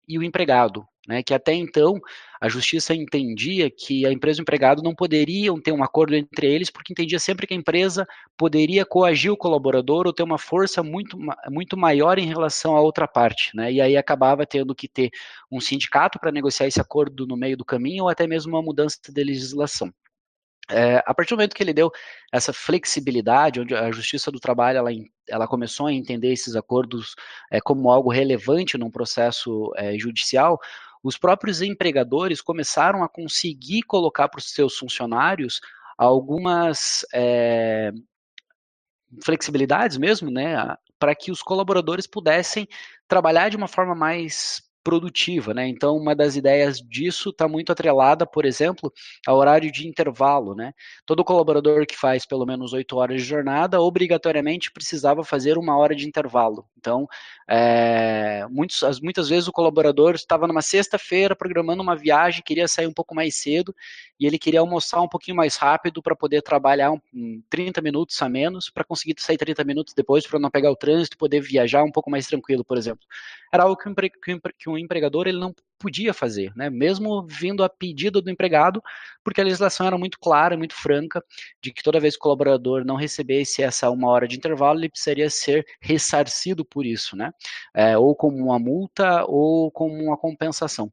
e 0.07 0.17
o 0.17 0.23
empregado, 0.23 0.85
né, 1.07 1.23
que 1.23 1.33
até 1.33 1.53
então 1.53 1.99
a 2.39 2.49
justiça 2.49 2.93
entendia 2.93 3.69
que 3.69 4.05
a 4.05 4.11
empresa 4.11 4.39
e 4.39 4.41
o 4.41 4.43
empregado 4.43 4.81
não 4.81 4.93
poderiam 4.93 5.59
ter 5.59 5.71
um 5.71 5.83
acordo 5.83 6.15
entre 6.15 6.47
eles, 6.47 6.69
porque 6.69 6.93
entendia 6.93 7.19
sempre 7.19 7.47
que 7.47 7.53
a 7.53 7.57
empresa 7.57 8.07
poderia 8.37 8.85
coagir 8.85 9.31
o 9.31 9.37
colaborador 9.37 10.05
ou 10.07 10.13
ter 10.13 10.23
uma 10.23 10.37
força 10.37 10.83
muito, 10.83 11.17
muito 11.49 11.77
maior 11.77 12.19
em 12.19 12.27
relação 12.27 12.75
à 12.75 12.81
outra 12.81 13.07
parte, 13.07 13.55
né, 13.55 13.71
e 13.71 13.81
aí 13.81 13.97
acabava 13.97 14.45
tendo 14.45 14.75
que 14.75 14.87
ter 14.87 15.09
um 15.51 15.59
sindicato 15.59 16.19
para 16.19 16.31
negociar 16.31 16.67
esse 16.67 16.81
acordo 16.81 17.25
no 17.25 17.37
meio 17.37 17.57
do 17.57 17.65
caminho 17.65 18.03
ou 18.03 18.09
até 18.09 18.27
mesmo 18.27 18.53
uma 18.53 18.61
mudança 18.61 18.97
de 19.07 19.23
legislação. 19.23 19.91
É, 20.69 20.97
a 21.05 21.13
partir 21.13 21.29
do 21.35 21.37
momento 21.37 21.55
que 21.55 21.61
ele 21.61 21.73
deu 21.73 21.91
essa 22.31 22.51
flexibilidade, 22.51 23.59
onde 23.59 23.75
a 23.75 23.91
Justiça 23.91 24.31
do 24.31 24.39
Trabalho 24.39 24.79
ela, 24.79 24.89
ela 25.29 25.47
começou 25.47 25.85
a 25.85 25.93
entender 25.93 26.31
esses 26.31 26.55
acordos 26.55 27.15
é, 27.51 27.61
como 27.61 27.91
algo 27.91 28.11
relevante 28.11 28.77
num 28.77 28.89
processo 28.89 29.71
é, 29.75 29.97
judicial, 29.97 30.59
os 31.05 31.19
próprios 31.19 31.61
empregadores 31.61 32.41
começaram 32.41 33.03
a 33.03 33.07
conseguir 33.07 33.83
colocar 33.83 34.27
para 34.27 34.39
os 34.39 34.49
seus 34.49 34.75
funcionários 34.75 35.61
algumas 35.95 37.05
é, 37.13 37.91
flexibilidades 39.23 39.97
mesmo, 39.97 40.31
né, 40.31 40.75
para 40.97 41.13
que 41.13 41.31
os 41.31 41.43
colaboradores 41.43 42.07
pudessem 42.07 42.67
trabalhar 43.07 43.49
de 43.49 43.55
uma 43.55 43.67
forma 43.67 43.93
mais 43.93 44.63
produtiva, 44.85 45.51
né? 45.51 45.67
Então, 45.67 45.97
uma 45.97 46.15
das 46.15 46.35
ideias 46.35 46.79
disso 46.79 47.31
está 47.31 47.47
muito 47.47 47.71
atrelada, 47.71 48.23
por 48.23 48.45
exemplo, 48.45 48.93
ao 49.25 49.35
horário 49.35 49.71
de 49.71 49.87
intervalo, 49.87 50.53
né? 50.53 50.73
Todo 51.07 51.23
colaborador 51.23 51.87
que 51.87 51.97
faz 51.97 52.23
pelo 52.23 52.45
menos 52.45 52.71
oito 52.71 52.95
horas 52.97 53.19
de 53.19 53.27
jornada, 53.27 53.81
obrigatoriamente 53.81 54.71
precisava 54.71 55.23
fazer 55.23 55.57
uma 55.57 55.75
hora 55.75 55.95
de 55.95 56.07
intervalo. 56.07 56.67
Então, 56.77 57.07
é, 57.49 58.45
muitos, 58.47 58.99
muitas 59.01 59.27
vezes 59.27 59.47
o 59.47 59.51
colaborador 59.51 60.13
estava 60.13 60.47
numa 60.47 60.61
sexta-feira 60.61 61.35
programando 61.35 61.81
uma 61.81 61.95
viagem, 61.95 62.43
queria 62.43 62.67
sair 62.67 62.85
um 62.85 62.93
pouco 62.93 63.15
mais 63.15 63.33
cedo 63.33 63.75
e 64.19 64.27
ele 64.27 64.37
queria 64.37 64.59
almoçar 64.59 65.01
um 65.01 65.09
pouquinho 65.09 65.35
mais 65.35 65.55
rápido 65.57 66.01
para 66.01 66.15
poder 66.15 66.43
trabalhar 66.43 66.91
um, 66.91 66.99
um 67.11 67.41
30 67.49 67.81
minutos 67.81 68.21
a 68.21 68.29
menos, 68.29 68.69
para 68.69 68.83
conseguir 68.83 69.15
sair 69.17 69.37
30 69.37 69.63
minutos 69.63 69.95
depois 69.95 70.27
para 70.27 70.37
não 70.37 70.51
pegar 70.51 70.71
o 70.71 70.75
trânsito, 70.75 71.17
poder 71.17 71.41
viajar 71.41 71.83
um 71.83 71.91
pouco 71.91 72.11
mais 72.11 72.27
tranquilo, 72.27 72.63
por 72.63 72.77
exemplo. 72.77 73.05
Era 73.51 73.63
algo 73.63 73.75
que 73.75 73.89
um, 73.89 73.95
que 74.57 74.69
um 74.69 74.74
empregador 74.77 75.27
ele 75.27 75.39
não 75.39 75.53
podia 75.79 76.13
fazer, 76.13 76.51
né? 76.55 76.69
mesmo 76.69 77.25
vindo 77.27 77.63
a 77.63 77.69
pedido 77.69 78.21
do 78.21 78.29
empregado, 78.29 78.81
porque 79.23 79.41
a 79.41 79.43
legislação 79.43 79.87
era 79.87 79.97
muito 79.97 80.19
clara, 80.19 80.57
muito 80.57 80.75
franca, 80.75 81.23
de 81.61 81.71
que 81.73 81.83
toda 81.83 81.99
vez 81.99 82.15
que 82.15 82.19
o 82.19 82.23
colaborador 82.23 82.85
não 82.85 82.95
recebesse 82.95 83.63
essa 83.63 83.89
uma 83.89 84.09
hora 84.09 84.27
de 84.27 84.35
intervalo, 84.35 84.79
ele 84.79 84.89
precisaria 84.89 85.29
ser 85.29 85.65
ressarcido 85.81 86.63
por 86.63 86.85
isso, 86.85 87.15
né? 87.15 87.31
É, 87.73 87.97
ou 87.97 88.15
como 88.15 88.37
uma 88.37 88.59
multa 88.59 89.25
ou 89.27 89.71
como 89.71 89.93
uma 89.93 90.17
compensação. 90.17 90.91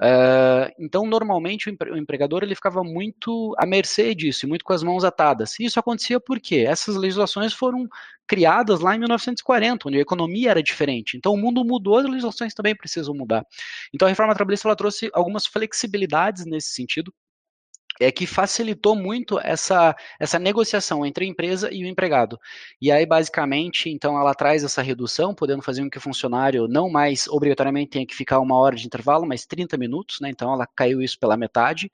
Uh, 0.00 0.72
então, 0.78 1.04
normalmente, 1.04 1.68
o 1.68 1.96
empregador 1.96 2.42
ele 2.42 2.54
ficava 2.54 2.82
muito 2.82 3.54
à 3.58 3.66
mercê 3.66 4.14
disso, 4.14 4.48
muito 4.48 4.64
com 4.64 4.72
as 4.72 4.82
mãos 4.82 5.04
atadas. 5.04 5.60
E 5.60 5.66
isso 5.66 5.78
acontecia 5.78 6.18
porque 6.18 6.56
essas 6.56 6.96
legislações 6.96 7.52
foram 7.52 7.86
criadas 8.26 8.80
lá 8.80 8.94
em 8.94 8.98
1940, 8.98 9.88
onde 9.88 9.98
a 9.98 10.00
economia 10.00 10.52
era 10.52 10.62
diferente. 10.62 11.18
Então, 11.18 11.34
o 11.34 11.36
mundo 11.36 11.64
mudou, 11.64 11.98
as 11.98 12.06
legislações 12.06 12.54
também 12.54 12.74
precisam 12.74 13.14
mudar. 13.14 13.44
Então, 13.92 14.08
a 14.08 14.10
reforma 14.20 14.34
trabalhista 14.34 14.68
ela 14.68 14.76
trouxe 14.76 15.10
algumas 15.12 15.46
flexibilidades 15.46 16.44
nesse 16.46 16.70
sentido, 16.72 17.12
é 18.00 18.10
que 18.10 18.26
facilitou 18.26 18.96
muito 18.96 19.38
essa, 19.40 19.94
essa 20.18 20.38
negociação 20.38 21.04
entre 21.04 21.24
a 21.24 21.28
empresa 21.28 21.68
e 21.70 21.84
o 21.84 21.86
empregado. 21.86 22.40
E 22.80 22.90
aí, 22.90 23.04
basicamente, 23.04 23.90
então, 23.90 24.18
ela 24.18 24.34
traz 24.34 24.64
essa 24.64 24.80
redução, 24.80 25.34
podendo 25.34 25.62
fazer 25.62 25.82
com 25.82 25.90
que 25.90 25.98
o 25.98 26.00
funcionário 26.00 26.66
não 26.66 26.88
mais 26.88 27.28
obrigatoriamente 27.28 27.90
tenha 27.90 28.06
que 28.06 28.14
ficar 28.14 28.40
uma 28.40 28.56
hora 28.56 28.74
de 28.74 28.86
intervalo, 28.86 29.26
mas 29.26 29.44
30 29.44 29.76
minutos, 29.76 30.18
né? 30.20 30.30
Então, 30.30 30.50
ela 30.52 30.66
caiu 30.66 31.02
isso 31.02 31.18
pela 31.18 31.36
metade. 31.36 31.92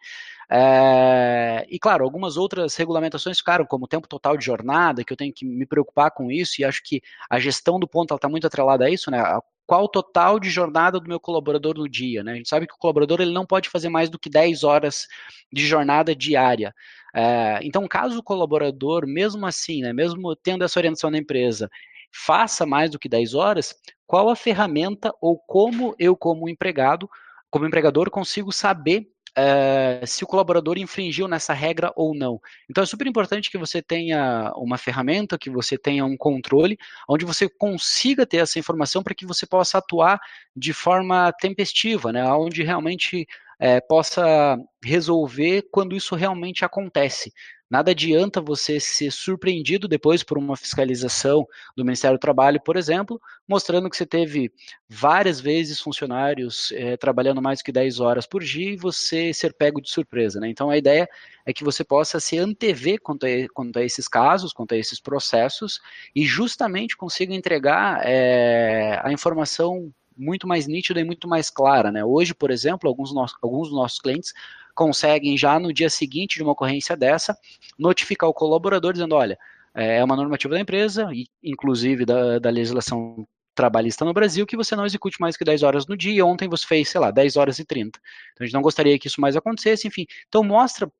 É, 0.48 1.66
e 1.68 1.78
claro, 1.78 2.04
algumas 2.04 2.36
outras 2.36 2.76
regulamentações 2.76 3.38
ficaram, 3.38 3.66
como 3.66 3.86
o 3.86 3.88
tempo 3.88 4.06
total 4.06 4.36
de 4.36 4.44
jornada, 4.44 5.02
que 5.04 5.12
eu 5.12 5.16
tenho 5.16 5.32
que 5.32 5.44
me 5.44 5.66
preocupar 5.66 6.12
com 6.12 6.30
isso, 6.30 6.60
e 6.60 6.64
acho 6.64 6.82
que 6.84 7.02
a 7.28 7.40
gestão 7.40 7.80
do 7.80 7.88
ponto 7.88 8.14
está 8.14 8.28
muito 8.28 8.46
atrelada 8.46 8.84
a 8.84 8.90
isso, 8.90 9.10
né? 9.10 9.18
Qual 9.66 9.84
o 9.84 9.88
total 9.88 10.38
de 10.38 10.48
jornada 10.48 11.00
do 11.00 11.08
meu 11.08 11.18
colaborador 11.18 11.76
no 11.76 11.88
dia, 11.88 12.22
né? 12.22 12.32
A 12.32 12.36
gente 12.36 12.48
sabe 12.48 12.66
que 12.66 12.74
o 12.74 12.78
colaborador 12.78 13.20
ele 13.20 13.32
não 13.32 13.44
pode 13.44 13.68
fazer 13.68 13.88
mais 13.88 14.08
do 14.08 14.18
que 14.18 14.30
10 14.30 14.62
horas 14.62 15.06
de 15.52 15.66
jornada 15.66 16.14
diária. 16.14 16.72
É, 17.14 17.58
então, 17.62 17.88
caso 17.88 18.18
o 18.18 18.22
colaborador, 18.22 19.06
mesmo 19.06 19.44
assim, 19.44 19.82
né, 19.82 19.92
mesmo 19.92 20.36
tendo 20.36 20.64
essa 20.64 20.78
orientação 20.78 21.10
na 21.10 21.18
empresa, 21.18 21.68
faça 22.12 22.64
mais 22.64 22.90
do 22.90 22.98
que 22.98 23.08
10 23.08 23.34
horas, 23.34 23.74
qual 24.06 24.28
a 24.28 24.36
ferramenta 24.36 25.12
ou 25.20 25.38
como 25.38 25.94
eu, 25.98 26.16
como 26.16 26.48
empregado, 26.48 27.10
como 27.50 27.66
empregador, 27.66 28.10
consigo 28.10 28.52
saber 28.52 29.08
é, 29.36 30.00
se 30.06 30.24
o 30.24 30.26
colaborador 30.26 30.78
infringiu 30.78 31.28
nessa 31.28 31.52
regra 31.52 31.92
ou 31.96 32.14
não. 32.14 32.40
Então 32.70 32.82
é 32.82 32.86
super 32.86 33.06
importante 33.06 33.50
que 33.50 33.58
você 33.58 33.82
tenha 33.82 34.52
uma 34.56 34.78
ferramenta, 34.78 35.38
que 35.38 35.50
você 35.50 35.76
tenha 35.78 36.04
um 36.04 36.16
controle, 36.16 36.78
onde 37.08 37.24
você 37.24 37.48
consiga 37.48 38.26
ter 38.26 38.38
essa 38.38 38.58
informação 38.58 39.02
para 39.02 39.14
que 39.14 39.26
você 39.26 39.46
possa 39.46 39.78
atuar 39.78 40.18
de 40.54 40.72
forma 40.72 41.32
tempestiva, 41.40 42.12
né, 42.12 42.24
onde 42.32 42.62
realmente 42.62 43.26
é, 43.58 43.80
possa 43.80 44.56
resolver 44.84 45.62
quando 45.72 45.96
isso 45.96 46.14
realmente 46.14 46.64
acontece. 46.64 47.32
Nada 47.68 47.90
adianta 47.90 48.40
você 48.40 48.78
ser 48.78 49.10
surpreendido 49.10 49.88
depois 49.88 50.22
por 50.22 50.38
uma 50.38 50.56
fiscalização 50.56 51.46
do 51.76 51.84
Ministério 51.84 52.16
do 52.16 52.20
Trabalho, 52.20 52.60
por 52.62 52.76
exemplo, 52.76 53.20
mostrando 53.46 53.90
que 53.90 53.96
você 53.96 54.06
teve 54.06 54.52
várias 54.88 55.40
vezes 55.40 55.80
funcionários 55.80 56.70
é, 56.72 56.96
trabalhando 56.96 57.42
mais 57.42 57.62
que 57.62 57.72
10 57.72 57.98
horas 57.98 58.24
por 58.24 58.42
dia 58.42 58.70
e 58.70 58.76
você 58.76 59.34
ser 59.34 59.52
pego 59.52 59.80
de 59.80 59.90
surpresa. 59.90 60.38
Né? 60.38 60.48
Então 60.48 60.70
a 60.70 60.78
ideia 60.78 61.08
é 61.44 61.52
que 61.52 61.64
você 61.64 61.82
possa 61.82 62.20
se 62.20 62.38
antever 62.38 63.00
quanto 63.00 63.26
a, 63.26 63.28
quanto 63.52 63.78
a 63.80 63.84
esses 63.84 64.06
casos, 64.06 64.52
quanto 64.52 64.72
a 64.72 64.78
esses 64.78 65.00
processos, 65.00 65.80
e 66.14 66.24
justamente 66.24 66.96
consiga 66.96 67.34
entregar 67.34 68.00
é, 68.04 69.00
a 69.02 69.12
informação 69.12 69.92
muito 70.16 70.46
mais 70.46 70.66
nítida 70.66 71.00
e 71.00 71.04
muito 71.04 71.28
mais 71.28 71.50
clara. 71.50 71.92
Né? 71.92 72.04
Hoje, 72.04 72.34
por 72.34 72.50
exemplo, 72.50 72.88
alguns, 72.88 73.12
no 73.12 73.24
alguns 73.42 73.68
dos 73.68 73.76
nossos 73.76 74.00
clientes 74.00 74.32
conseguem 74.74 75.36
já 75.36 75.58
no 75.58 75.72
dia 75.72 75.88
seguinte 75.88 76.36
de 76.36 76.42
uma 76.42 76.52
ocorrência 76.52 76.96
dessa 76.96 77.36
notificar 77.78 78.28
o 78.28 78.34
colaborador 78.34 78.92
dizendo, 78.92 79.14
olha, 79.14 79.38
é 79.74 80.02
uma 80.02 80.16
normativa 80.16 80.54
da 80.54 80.60
empresa, 80.60 81.08
inclusive 81.42 82.06
da, 82.06 82.38
da 82.38 82.50
legislação 82.50 83.26
trabalhista 83.54 84.04
no 84.04 84.12
Brasil, 84.12 84.46
que 84.46 84.56
você 84.56 84.76
não 84.76 84.84
execute 84.84 85.20
mais 85.20 85.36
que 85.36 85.44
10 85.44 85.62
horas 85.62 85.86
no 85.86 85.96
dia, 85.96 86.24
ontem 86.24 86.48
você 86.48 86.66
fez, 86.66 86.90
sei 86.90 87.00
lá, 87.00 87.10
10 87.10 87.36
horas 87.36 87.58
e 87.58 87.64
30. 87.64 87.98
Então 88.32 88.44
a 88.44 88.46
gente 88.46 88.54
não 88.54 88.62
gostaria 88.62 88.98
que 88.98 89.08
isso 89.08 89.20
mais 89.20 89.34
acontecesse, 89.34 89.88
enfim. 89.88 90.06
Então 90.28 90.44
mostra 90.44 90.90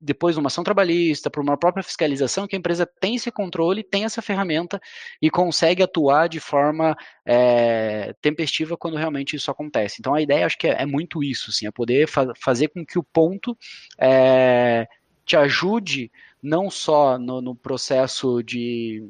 depois 0.00 0.34
de 0.34 0.40
uma 0.40 0.46
ação 0.46 0.64
trabalhista, 0.64 1.30
por 1.30 1.42
uma 1.42 1.56
própria 1.56 1.82
fiscalização, 1.82 2.46
que 2.46 2.56
a 2.56 2.58
empresa 2.58 2.86
tem 2.86 3.16
esse 3.16 3.30
controle, 3.30 3.82
tem 3.82 4.04
essa 4.04 4.22
ferramenta 4.22 4.80
e 5.20 5.30
consegue 5.30 5.82
atuar 5.82 6.28
de 6.28 6.40
forma 6.40 6.96
é, 7.26 8.14
tempestiva 8.22 8.76
quando 8.76 8.96
realmente 8.96 9.36
isso 9.36 9.50
acontece. 9.50 9.96
Então 10.00 10.14
a 10.14 10.22
ideia 10.22 10.46
acho 10.46 10.56
que 10.56 10.66
é, 10.66 10.82
é 10.82 10.86
muito 10.86 11.22
isso, 11.22 11.50
assim, 11.50 11.66
é 11.66 11.70
poder 11.70 12.08
fa 12.08 12.32
fazer 12.34 12.68
com 12.68 12.84
que 12.84 12.98
o 12.98 13.02
ponto 13.02 13.56
é, 13.98 14.88
te 15.26 15.36
ajude 15.36 16.10
não 16.42 16.70
só 16.70 17.18
no, 17.18 17.42
no 17.42 17.54
processo 17.54 18.42
de, 18.42 19.06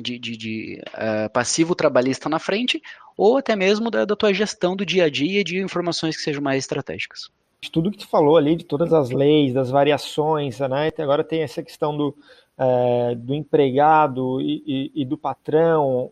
de, 0.00 0.18
de, 0.18 0.36
de 0.36 0.82
uh, 0.88 1.30
passivo 1.30 1.74
trabalhista 1.74 2.28
na 2.28 2.38
frente, 2.38 2.80
ou 3.16 3.36
até 3.36 3.54
mesmo 3.54 3.90
da, 3.90 4.06
da 4.06 4.16
tua 4.16 4.32
gestão 4.32 4.74
do 4.74 4.86
dia 4.86 5.04
a 5.04 5.10
dia 5.10 5.44
de 5.44 5.58
informações 5.58 6.16
que 6.16 6.22
sejam 6.22 6.42
mais 6.42 6.64
estratégicas 6.64 7.30
de 7.60 7.70
tudo 7.70 7.90
que 7.90 7.98
tu 7.98 8.08
falou 8.08 8.36
ali, 8.36 8.56
de 8.56 8.64
todas 8.64 8.92
as 8.92 9.10
leis, 9.10 9.52
das 9.52 9.70
variações, 9.70 10.58
né? 10.60 10.92
Agora 10.98 11.24
tem 11.24 11.42
essa 11.42 11.62
questão 11.62 11.96
do, 11.96 12.16
é, 12.56 13.14
do 13.16 13.34
empregado 13.34 14.40
e, 14.40 14.62
e, 14.66 15.02
e, 15.02 15.04
do 15.04 15.18
patrão. 15.18 16.10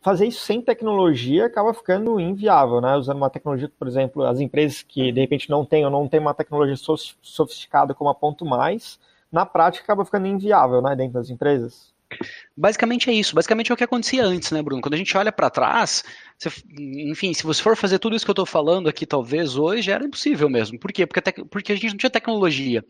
Fazer 0.00 0.26
isso 0.26 0.44
sem 0.44 0.60
tecnologia 0.62 1.46
acaba 1.46 1.74
ficando 1.74 2.18
inviável, 2.18 2.80
né? 2.80 2.96
Usando 2.96 3.18
uma 3.18 3.30
tecnologia, 3.30 3.70
por 3.78 3.86
exemplo, 3.86 4.24
as 4.24 4.40
empresas 4.40 4.82
que 4.82 5.12
de 5.12 5.20
repente 5.20 5.50
não 5.50 5.64
têm 5.64 5.84
ou 5.84 5.90
não 5.90 6.08
têm 6.08 6.20
uma 6.20 6.34
tecnologia 6.34 6.76
sofisticada 7.22 7.94
como 7.94 8.10
a 8.10 8.14
Ponto 8.14 8.44
Mais, 8.44 8.98
na 9.30 9.46
prática 9.46 9.84
acaba 9.84 10.04
ficando 10.04 10.26
inviável, 10.26 10.82
né? 10.82 10.96
Dentro 10.96 11.14
das 11.14 11.30
empresas. 11.30 11.91
Basicamente 12.56 13.10
é 13.10 13.12
isso. 13.12 13.34
Basicamente 13.34 13.70
é 13.70 13.74
o 13.74 13.76
que 13.76 13.84
acontecia 13.84 14.24
antes, 14.24 14.50
né, 14.50 14.62
Bruno? 14.62 14.82
Quando 14.82 14.94
a 14.94 14.96
gente 14.98 15.16
olha 15.16 15.32
para 15.32 15.50
trás, 15.50 16.04
você, 16.38 16.50
enfim, 16.78 17.32
se 17.32 17.42
você 17.42 17.62
for 17.62 17.76
fazer 17.76 17.98
tudo 17.98 18.16
isso 18.16 18.24
que 18.24 18.30
eu 18.30 18.34
estou 18.34 18.46
falando 18.46 18.88
aqui, 18.88 19.06
talvez 19.06 19.56
hoje 19.56 19.90
era 19.90 20.04
impossível 20.04 20.48
mesmo. 20.48 20.78
Por 20.78 20.92
quê? 20.92 21.06
Porque, 21.06 21.20
porque 21.44 21.72
a 21.72 21.74
gente 21.76 21.90
não 21.90 21.96
tinha 21.96 22.10
tecnologia. 22.10 22.84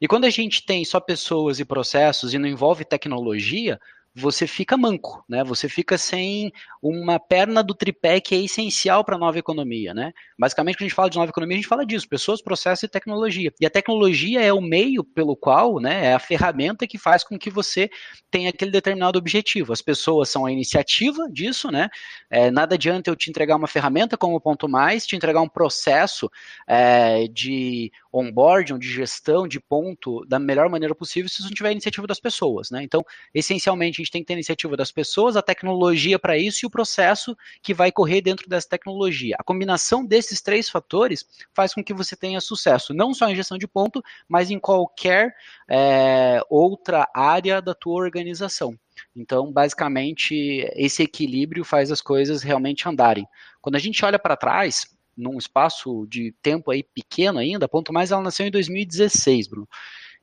E 0.00 0.08
quando 0.08 0.24
a 0.24 0.30
gente 0.30 0.64
tem 0.64 0.84
só 0.84 0.98
pessoas 1.00 1.60
e 1.60 1.64
processos 1.64 2.34
e 2.34 2.38
não 2.38 2.48
envolve 2.48 2.84
tecnologia, 2.84 3.78
você 4.14 4.46
fica 4.46 4.76
manco, 4.76 5.24
né? 5.26 5.42
Você 5.42 5.68
fica 5.68 5.96
sem 5.96 6.52
uma 6.82 7.18
perna 7.18 7.62
do 7.62 7.74
tripé 7.74 8.20
que 8.20 8.34
é 8.34 8.38
essencial 8.38 9.04
para 9.04 9.16
a 9.16 9.18
nova 9.18 9.38
economia, 9.38 9.94
né? 9.94 10.12
Basicamente, 10.38 10.76
quando 10.76 10.82
a 10.82 10.88
gente 10.88 10.94
fala 10.94 11.10
de 11.10 11.16
nova 11.16 11.30
economia, 11.30 11.56
a 11.56 11.60
gente 11.60 11.68
fala 11.68 11.86
disso, 11.86 12.06
pessoas, 12.08 12.42
processos 12.42 12.82
e 12.82 12.88
tecnologia. 12.88 13.52
E 13.58 13.64
a 13.64 13.70
tecnologia 13.70 14.42
é 14.42 14.52
o 14.52 14.60
meio 14.60 15.02
pelo 15.02 15.34
qual, 15.34 15.80
né, 15.80 16.06
é 16.06 16.14
a 16.14 16.18
ferramenta 16.18 16.86
que 16.86 16.98
faz 16.98 17.24
com 17.24 17.38
que 17.38 17.48
você 17.48 17.88
tenha 18.30 18.50
aquele 18.50 18.70
determinado 18.70 19.18
objetivo. 19.18 19.72
As 19.72 19.80
pessoas 19.80 20.28
são 20.28 20.44
a 20.44 20.52
iniciativa 20.52 21.28
disso, 21.30 21.70
né? 21.70 21.88
É, 22.30 22.50
nada 22.50 22.74
adianta 22.74 23.10
eu 23.10 23.16
te 23.16 23.30
entregar 23.30 23.56
uma 23.56 23.68
ferramenta 23.68 24.16
como 24.18 24.40
ponto 24.40 24.68
mais, 24.68 25.06
te 25.06 25.16
entregar 25.16 25.40
um 25.40 25.48
processo 25.48 26.30
é, 26.66 27.28
de 27.28 27.90
onboarding, 28.12 28.78
de 28.78 28.88
gestão 28.88 29.48
de 29.48 29.58
ponto 29.58 30.24
da 30.26 30.38
melhor 30.38 30.68
maneira 30.68 30.94
possível 30.94 31.28
se 31.28 31.42
não 31.42 31.50
tiver 31.50 31.70
a 31.70 31.72
iniciativa 31.72 32.06
das 32.06 32.20
pessoas, 32.20 32.70
né? 32.70 32.82
Então, 32.82 33.04
essencialmente, 33.34 34.00
a 34.00 34.04
gente 34.04 34.12
tem 34.12 34.22
que 34.22 34.26
ter 34.26 34.34
a 34.34 34.36
iniciativa 34.36 34.76
das 34.76 34.92
pessoas, 34.92 35.36
a 35.36 35.42
tecnologia 35.42 36.18
para 36.18 36.36
isso 36.36 36.64
e 36.64 36.66
o 36.66 36.70
processo 36.70 37.36
que 37.62 37.72
vai 37.72 37.90
correr 37.90 38.20
dentro 38.20 38.48
dessa 38.48 38.68
tecnologia. 38.68 39.36
A 39.38 39.44
combinação 39.44 40.04
desses 40.04 40.40
três 40.40 40.68
fatores 40.68 41.24
faz 41.54 41.72
com 41.72 41.82
que 41.82 41.94
você 41.94 42.14
tenha 42.14 42.40
sucesso, 42.40 42.92
não 42.92 43.14
só 43.14 43.28
em 43.28 43.36
gestão 43.36 43.56
de 43.56 43.66
ponto, 43.66 44.02
mas 44.28 44.50
em 44.50 44.58
qualquer 44.58 45.34
é, 45.68 46.40
outra 46.50 47.08
área 47.14 47.62
da 47.62 47.74
tua 47.74 47.94
organização. 47.94 48.78
Então, 49.14 49.50
basicamente, 49.50 50.66
esse 50.74 51.02
equilíbrio 51.02 51.64
faz 51.64 51.90
as 51.90 52.00
coisas 52.00 52.42
realmente 52.42 52.88
andarem. 52.88 53.26
Quando 53.60 53.76
a 53.76 53.78
gente 53.78 54.04
olha 54.04 54.18
para 54.18 54.36
trás, 54.36 54.86
num 55.16 55.38
espaço 55.38 56.06
de 56.08 56.32
tempo 56.42 56.70
aí 56.70 56.82
pequeno 56.82 57.38
ainda, 57.38 57.68
ponto 57.68 57.92
mais 57.92 58.10
ela 58.10 58.22
nasceu 58.22 58.46
em 58.46 58.50
2016, 58.50 59.48
Bruno. 59.48 59.68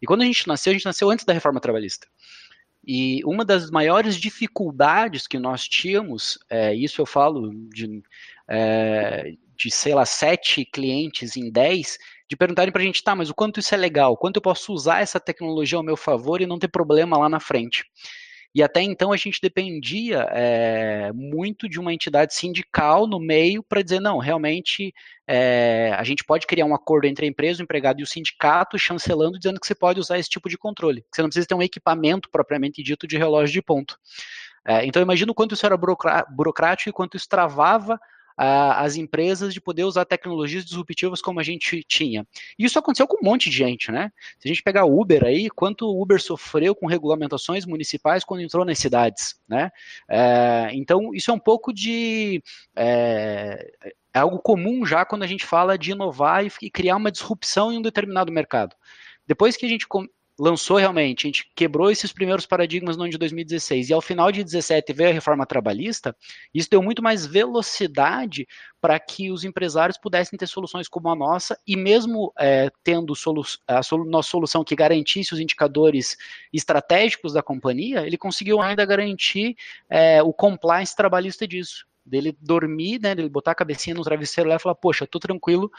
E 0.01 0.05
quando 0.05 0.21
a 0.21 0.25
gente 0.25 0.47
nasceu, 0.47 0.71
a 0.71 0.73
gente 0.73 0.85
nasceu 0.85 1.09
antes 1.09 1.25
da 1.25 1.33
reforma 1.33 1.59
trabalhista. 1.59 2.07
E 2.85 3.21
uma 3.25 3.43
das 3.43 3.69
maiores 3.69 4.15
dificuldades 4.15 5.27
que 5.27 5.37
nós 5.37 5.67
tínhamos, 5.67 6.39
é, 6.49 6.73
isso 6.73 7.01
eu 7.01 7.05
falo 7.05 7.51
de, 7.69 8.01
é, 8.47 9.33
de, 9.55 9.69
sei 9.69 9.93
lá, 9.93 10.05
sete 10.05 10.65
clientes 10.65 11.35
em 11.35 11.51
dez, 11.51 11.97
de 12.27 12.37
perguntarem 12.37 12.71
para 12.71 12.81
a 12.81 12.85
gente, 12.85 13.03
tá, 13.03 13.15
mas 13.15 13.29
o 13.29 13.35
quanto 13.35 13.59
isso 13.59 13.75
é 13.75 13.77
legal, 13.77 14.15
quanto 14.15 14.37
eu 14.37 14.41
posso 14.41 14.71
usar 14.71 15.01
essa 15.01 15.19
tecnologia 15.19 15.77
ao 15.77 15.83
meu 15.83 15.97
favor 15.97 16.41
e 16.41 16.47
não 16.47 16.57
ter 16.59 16.69
problema 16.69 17.17
lá 17.17 17.27
na 17.27 17.39
frente. 17.39 17.83
E 18.53 18.63
até 18.63 18.81
então 18.81 19.11
a 19.11 19.17
gente 19.17 19.39
dependia 19.41 20.27
é, 20.31 21.11
muito 21.13 21.69
de 21.69 21.79
uma 21.79 21.93
entidade 21.93 22.33
sindical 22.33 23.05
no 23.05 23.19
meio 23.19 23.61
para 23.61 23.83
dizer, 23.83 23.99
não, 23.99 24.17
realmente 24.17 24.93
é, 25.27 25.93
a 25.95 26.03
gente 26.03 26.23
pode 26.23 26.47
criar 26.47 26.65
um 26.65 26.73
acordo 26.73 27.05
entre 27.05 27.25
a 27.25 27.29
empresa, 27.29 27.61
o 27.61 27.63
empregado 27.63 27.99
e 27.99 28.03
o 28.03 28.07
sindicato, 28.07 28.79
chancelando, 28.79 29.37
dizendo 29.37 29.59
que 29.59 29.67
você 29.67 29.75
pode 29.75 29.99
usar 29.99 30.17
esse 30.17 30.29
tipo 30.29 30.49
de 30.49 30.57
controle. 30.57 31.01
Que 31.01 31.15
você 31.15 31.21
não 31.21 31.29
precisa 31.29 31.47
ter 31.47 31.55
um 31.55 31.61
equipamento 31.61 32.29
propriamente 32.29 32.81
dito 32.81 33.07
de 33.07 33.17
relógio 33.17 33.53
de 33.53 33.61
ponto. 33.61 33.99
É, 34.65 34.85
então 34.85 35.01
imagina 35.01 35.31
o 35.31 35.35
quanto 35.35 35.53
isso 35.53 35.65
era 35.65 35.77
burocrático 35.77 36.89
e 36.89 36.93
quanto 36.93 37.17
isso 37.17 37.29
travava 37.29 37.99
as 38.41 38.95
empresas 38.95 39.53
de 39.53 39.59
poder 39.59 39.83
usar 39.83 40.05
tecnologias 40.05 40.63
disruptivas 40.63 41.21
como 41.21 41.41
a 41.41 41.43
gente 41.43 41.83
tinha. 41.83 42.25
E 42.57 42.63
isso 42.63 42.79
aconteceu 42.79 43.05
com 43.05 43.17
um 43.17 43.29
monte 43.29 43.49
de 43.49 43.57
gente, 43.57 43.91
né? 43.91 44.13
Se 44.39 44.47
a 44.47 44.49
gente 44.49 44.63
pegar 44.63 44.85
o 44.85 44.99
Uber 44.99 45.25
aí, 45.25 45.49
quanto 45.49 45.85
o 45.85 46.01
Uber 46.01 46.21
sofreu 46.21 46.73
com 46.73 46.87
regulamentações 46.87 47.65
municipais 47.65 48.23
quando 48.23 48.41
entrou 48.41 48.63
nas 48.63 48.79
cidades, 48.79 49.35
né? 49.45 49.69
É, 50.07 50.69
então, 50.71 51.13
isso 51.13 51.31
é 51.31 51.33
um 51.33 51.39
pouco 51.39 51.73
de... 51.73 52.41
É, 52.75 53.71
é 54.13 54.19
algo 54.19 54.39
comum 54.39 54.85
já 54.85 55.03
quando 55.03 55.23
a 55.23 55.27
gente 55.27 55.45
fala 55.45 55.77
de 55.77 55.91
inovar 55.91 56.45
e 56.61 56.69
criar 56.69 56.95
uma 56.95 57.11
disrupção 57.11 57.73
em 57.73 57.77
um 57.77 57.81
determinado 57.81 58.31
mercado. 58.31 58.73
Depois 59.27 59.57
que 59.57 59.65
a 59.65 59.69
gente 59.69 59.85
lançou 60.39 60.77
realmente, 60.77 61.25
a 61.25 61.27
gente 61.27 61.51
quebrou 61.53 61.91
esses 61.91 62.13
primeiros 62.13 62.45
paradigmas 62.45 62.95
no 62.95 63.03
ano 63.03 63.11
de 63.11 63.17
2016 63.17 63.89
e 63.89 63.93
ao 63.93 64.01
final 64.01 64.31
de 64.31 64.39
2017 64.39 64.93
veio 64.93 65.09
a 65.09 65.13
reforma 65.13 65.45
trabalhista, 65.45 66.15
isso 66.53 66.69
deu 66.69 66.81
muito 66.81 67.03
mais 67.03 67.25
velocidade 67.25 68.47
para 68.79 68.97
que 68.97 69.29
os 69.31 69.43
empresários 69.43 69.97
pudessem 69.97 70.39
ter 70.39 70.47
soluções 70.47 70.87
como 70.87 71.09
a 71.09 71.15
nossa 71.15 71.59
e 71.67 71.75
mesmo 71.75 72.31
é, 72.39 72.71
tendo 72.81 73.13
solu 73.13 73.43
a 73.67 73.81
nossa 74.07 74.29
solução 74.29 74.63
que 74.63 74.75
garantisse 74.75 75.33
os 75.33 75.39
indicadores 75.39 76.15
estratégicos 76.53 77.33
da 77.33 77.43
companhia, 77.43 78.07
ele 78.07 78.17
conseguiu 78.17 78.61
ainda 78.61 78.85
garantir 78.85 79.57
é, 79.89 80.23
o 80.23 80.31
compliance 80.31 80.95
trabalhista 80.95 81.45
disso 81.45 81.85
dele 82.05 82.35
dormir, 82.41 82.99
né, 82.99 83.13
dele 83.13 83.29
botar 83.29 83.51
a 83.51 83.55
cabecinha 83.55 83.95
no 83.95 84.03
travesseiro 84.03 84.49
lá 84.49 84.55
e 84.55 84.59
falar, 84.59 84.73
poxa, 84.73 85.05
tô 85.05 85.19
tranquilo, 85.19 85.71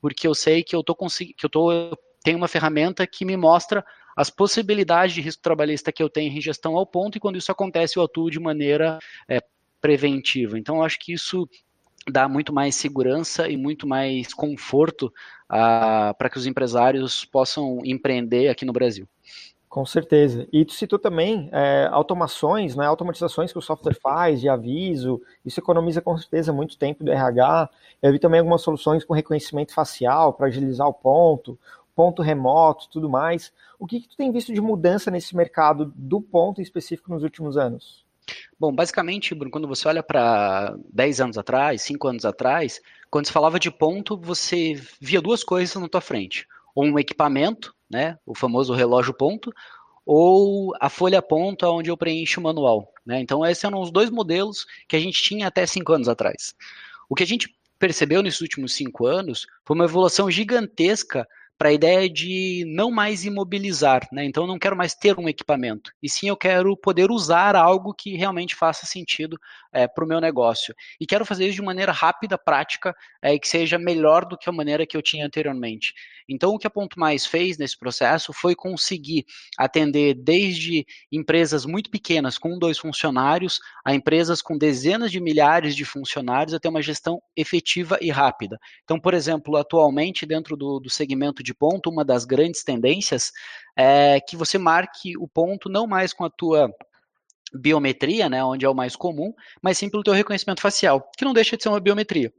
porque 0.00 0.28
eu 0.28 0.34
sei 0.34 0.62
que 0.62 0.76
eu 0.76 0.84
tô 0.84 0.94
que 0.94 1.44
eu 1.44 1.50
tô 1.50 1.98
tenho 2.24 2.38
uma 2.38 2.48
ferramenta 2.48 3.06
que 3.06 3.24
me 3.24 3.36
mostra 3.36 3.84
as 4.16 4.30
possibilidades 4.30 5.14
de 5.14 5.20
risco 5.20 5.42
trabalhista 5.42 5.92
que 5.92 6.02
eu 6.02 6.08
tenho 6.08 6.32
em 6.32 6.40
gestão 6.40 6.76
ao 6.76 6.86
ponto, 6.86 7.16
e 7.16 7.20
quando 7.20 7.36
isso 7.36 7.52
acontece, 7.52 7.98
eu 7.98 8.02
atuo 8.02 8.30
de 8.30 8.40
maneira 8.40 8.98
é, 9.28 9.40
preventiva. 9.80 10.58
Então, 10.58 10.82
acho 10.82 10.98
que 10.98 11.12
isso 11.12 11.48
dá 12.10 12.28
muito 12.28 12.52
mais 12.52 12.74
segurança 12.74 13.48
e 13.48 13.56
muito 13.56 13.86
mais 13.86 14.32
conforto 14.32 15.12
para 15.48 16.30
que 16.30 16.38
os 16.38 16.46
empresários 16.46 17.24
possam 17.24 17.78
empreender 17.84 18.48
aqui 18.48 18.64
no 18.64 18.72
Brasil. 18.72 19.06
Com 19.68 19.84
certeza. 19.84 20.46
E 20.52 20.64
tu 20.64 20.72
citou 20.72 21.00
também 21.00 21.48
é, 21.50 21.88
automações, 21.90 22.76
né, 22.76 22.86
automatizações 22.86 23.50
que 23.50 23.58
o 23.58 23.62
software 23.62 23.96
faz 24.00 24.40
de 24.40 24.48
aviso, 24.48 25.20
isso 25.44 25.58
economiza 25.58 26.00
com 26.00 26.16
certeza 26.16 26.52
muito 26.52 26.78
tempo 26.78 27.02
do 27.02 27.10
RH. 27.10 27.68
Eu 28.00 28.12
vi 28.12 28.20
também 28.20 28.38
algumas 28.38 28.62
soluções 28.62 29.04
com 29.04 29.12
reconhecimento 29.12 29.74
facial 29.74 30.32
para 30.32 30.46
agilizar 30.46 30.86
o 30.86 30.94
ponto, 30.94 31.58
ponto 31.94 32.22
remoto, 32.22 32.88
tudo 32.90 33.08
mais. 33.08 33.52
O 33.78 33.86
que, 33.86 34.00
que 34.00 34.08
tu 34.08 34.16
tem 34.16 34.32
visto 34.32 34.52
de 34.52 34.60
mudança 34.60 35.10
nesse 35.10 35.36
mercado 35.36 35.92
do 35.94 36.20
ponto 36.20 36.60
específico 36.60 37.10
nos 37.10 37.22
últimos 37.22 37.56
anos? 37.56 38.04
Bom, 38.58 38.72
basicamente, 38.72 39.34
Bruno, 39.34 39.50
quando 39.50 39.68
você 39.68 39.86
olha 39.88 40.02
para 40.02 40.74
10 40.92 41.20
anos 41.20 41.38
atrás, 41.38 41.82
5 41.82 42.08
anos 42.08 42.24
atrás, 42.24 42.80
quando 43.10 43.26
se 43.26 43.32
falava 43.32 43.58
de 43.60 43.70
ponto, 43.70 44.16
você 44.16 44.80
via 45.00 45.20
duas 45.20 45.44
coisas 45.44 45.74
na 45.76 45.88
tua 45.88 46.00
frente. 46.00 46.46
Ou 46.74 46.84
um 46.84 46.98
equipamento, 46.98 47.74
né, 47.88 48.18
o 48.24 48.34
famoso 48.34 48.72
relógio 48.72 49.12
ponto, 49.12 49.52
ou 50.06 50.74
a 50.80 50.88
folha 50.88 51.22
ponta 51.22 51.68
onde 51.68 51.90
eu 51.90 51.96
preencho 51.96 52.40
o 52.40 52.42
manual. 52.42 52.92
Né? 53.04 53.20
Então, 53.20 53.44
esses 53.44 53.62
eram 53.64 53.80
os 53.80 53.90
dois 53.90 54.10
modelos 54.10 54.66
que 54.88 54.96
a 54.96 55.00
gente 55.00 55.22
tinha 55.22 55.46
até 55.46 55.66
cinco 55.66 55.92
anos 55.92 56.08
atrás. 56.08 56.54
O 57.08 57.14
que 57.14 57.22
a 57.22 57.26
gente 57.26 57.54
percebeu 57.78 58.22
nesses 58.22 58.40
últimos 58.40 58.72
cinco 58.72 59.06
anos 59.06 59.46
foi 59.64 59.76
uma 59.76 59.84
evolução 59.84 60.30
gigantesca 60.30 61.26
para 61.56 61.68
a 61.68 61.72
ideia 61.72 62.10
de 62.10 62.64
não 62.66 62.90
mais 62.90 63.24
imobilizar, 63.24 64.06
né? 64.12 64.24
Então 64.24 64.44
eu 64.44 64.46
não 64.48 64.58
quero 64.58 64.76
mais 64.76 64.94
ter 64.94 65.18
um 65.18 65.28
equipamento, 65.28 65.92
e 66.02 66.08
sim 66.08 66.28
eu 66.28 66.36
quero 66.36 66.76
poder 66.76 67.10
usar 67.10 67.54
algo 67.54 67.94
que 67.94 68.16
realmente 68.16 68.54
faça 68.54 68.86
sentido 68.86 69.38
é, 69.72 69.86
para 69.86 70.04
o 70.04 70.08
meu 70.08 70.20
negócio. 70.20 70.74
E 71.00 71.06
quero 71.06 71.24
fazer 71.24 71.46
isso 71.46 71.56
de 71.56 71.62
maneira 71.62 71.92
rápida, 71.92 72.36
prática, 72.36 72.94
é, 73.22 73.34
e 73.34 73.38
que 73.38 73.48
seja 73.48 73.78
melhor 73.78 74.24
do 74.24 74.36
que 74.36 74.48
a 74.48 74.52
maneira 74.52 74.86
que 74.86 74.96
eu 74.96 75.02
tinha 75.02 75.26
anteriormente. 75.26 75.94
Então 76.28 76.54
o 76.54 76.58
que 76.58 76.66
a 76.66 76.70
Ponto 76.70 76.98
Mais 76.98 77.26
fez 77.26 77.58
nesse 77.58 77.78
processo 77.78 78.32
foi 78.32 78.54
conseguir 78.54 79.24
atender 79.58 80.14
desde 80.14 80.84
empresas 81.12 81.64
muito 81.64 81.90
pequenas, 81.90 82.38
com 82.38 82.58
dois 82.58 82.78
funcionários, 82.78 83.60
a 83.84 83.94
empresas 83.94 84.42
com 84.42 84.56
dezenas 84.56 85.12
de 85.12 85.20
milhares 85.20 85.76
de 85.76 85.84
funcionários, 85.84 86.54
até 86.54 86.68
uma 86.68 86.82
gestão 86.82 87.20
efetiva 87.36 87.98
e 88.00 88.10
rápida. 88.10 88.58
Então, 88.82 88.98
por 88.98 89.14
exemplo, 89.14 89.56
atualmente 89.56 90.26
dentro 90.26 90.56
do, 90.56 90.80
do 90.80 90.90
segmento 90.90 91.42
de 91.44 91.54
ponto, 91.54 91.90
uma 91.90 92.04
das 92.04 92.24
grandes 92.24 92.64
tendências 92.64 93.30
é 93.76 94.20
que 94.20 94.36
você 94.36 94.58
marque 94.58 95.16
o 95.16 95.28
ponto 95.28 95.68
não 95.68 95.86
mais 95.86 96.12
com 96.12 96.24
a 96.24 96.30
tua 96.30 96.74
biometria, 97.52 98.28
né, 98.28 98.42
onde 98.42 98.64
é 98.64 98.68
o 98.68 98.74
mais 98.74 98.96
comum, 98.96 99.32
mas 99.62 99.78
sim 99.78 99.88
pelo 99.88 100.02
teu 100.02 100.12
reconhecimento 100.12 100.60
facial, 100.60 101.08
que 101.16 101.24
não 101.24 101.32
deixa 101.32 101.56
de 101.56 101.62
ser 101.62 101.68
uma 101.68 101.78
biometria. 101.78 102.32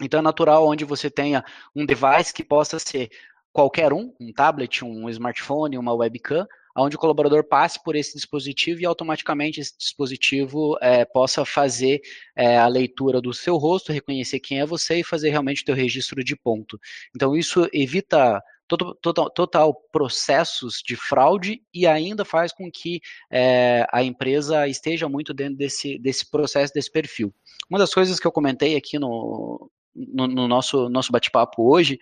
Então 0.00 0.20
é 0.20 0.22
natural 0.22 0.66
onde 0.66 0.84
você 0.84 1.10
tenha 1.10 1.44
um 1.74 1.84
device 1.84 2.32
que 2.32 2.44
possa 2.44 2.78
ser 2.78 3.10
qualquer 3.52 3.92
um, 3.92 4.14
um 4.20 4.32
tablet, 4.32 4.84
um 4.84 5.08
smartphone, 5.08 5.76
uma 5.76 5.92
webcam, 5.92 6.46
onde 6.82 6.96
o 6.96 6.98
colaborador 6.98 7.44
passe 7.44 7.82
por 7.82 7.96
esse 7.96 8.14
dispositivo 8.14 8.80
e 8.80 8.86
automaticamente 8.86 9.60
esse 9.60 9.76
dispositivo 9.76 10.76
é, 10.80 11.04
possa 11.04 11.44
fazer 11.44 12.00
é, 12.36 12.56
a 12.56 12.66
leitura 12.66 13.20
do 13.20 13.32
seu 13.32 13.56
rosto, 13.56 13.92
reconhecer 13.92 14.40
quem 14.40 14.60
é 14.60 14.66
você 14.66 15.00
e 15.00 15.04
fazer 15.04 15.30
realmente 15.30 15.62
o 15.62 15.64
teu 15.64 15.74
registro 15.74 16.22
de 16.22 16.36
ponto. 16.36 16.78
Então 17.14 17.36
isso 17.36 17.68
evita 17.72 18.42
total, 18.68 18.94
total, 18.96 19.30
total 19.30 19.74
processos 19.90 20.82
de 20.84 20.94
fraude 20.94 21.62
e 21.72 21.86
ainda 21.86 22.24
faz 22.24 22.52
com 22.52 22.70
que 22.70 23.00
é, 23.30 23.86
a 23.90 24.02
empresa 24.02 24.68
esteja 24.68 25.08
muito 25.08 25.32
dentro 25.32 25.56
desse, 25.56 25.98
desse 25.98 26.30
processo, 26.30 26.72
desse 26.72 26.90
perfil. 26.90 27.34
Uma 27.68 27.78
das 27.78 27.92
coisas 27.92 28.20
que 28.20 28.26
eu 28.26 28.32
comentei 28.32 28.76
aqui 28.76 28.98
no, 28.98 29.70
no, 29.94 30.26
no 30.28 30.46
nosso, 30.46 30.88
nosso 30.88 31.10
bate-papo 31.10 31.70
hoje 31.70 31.98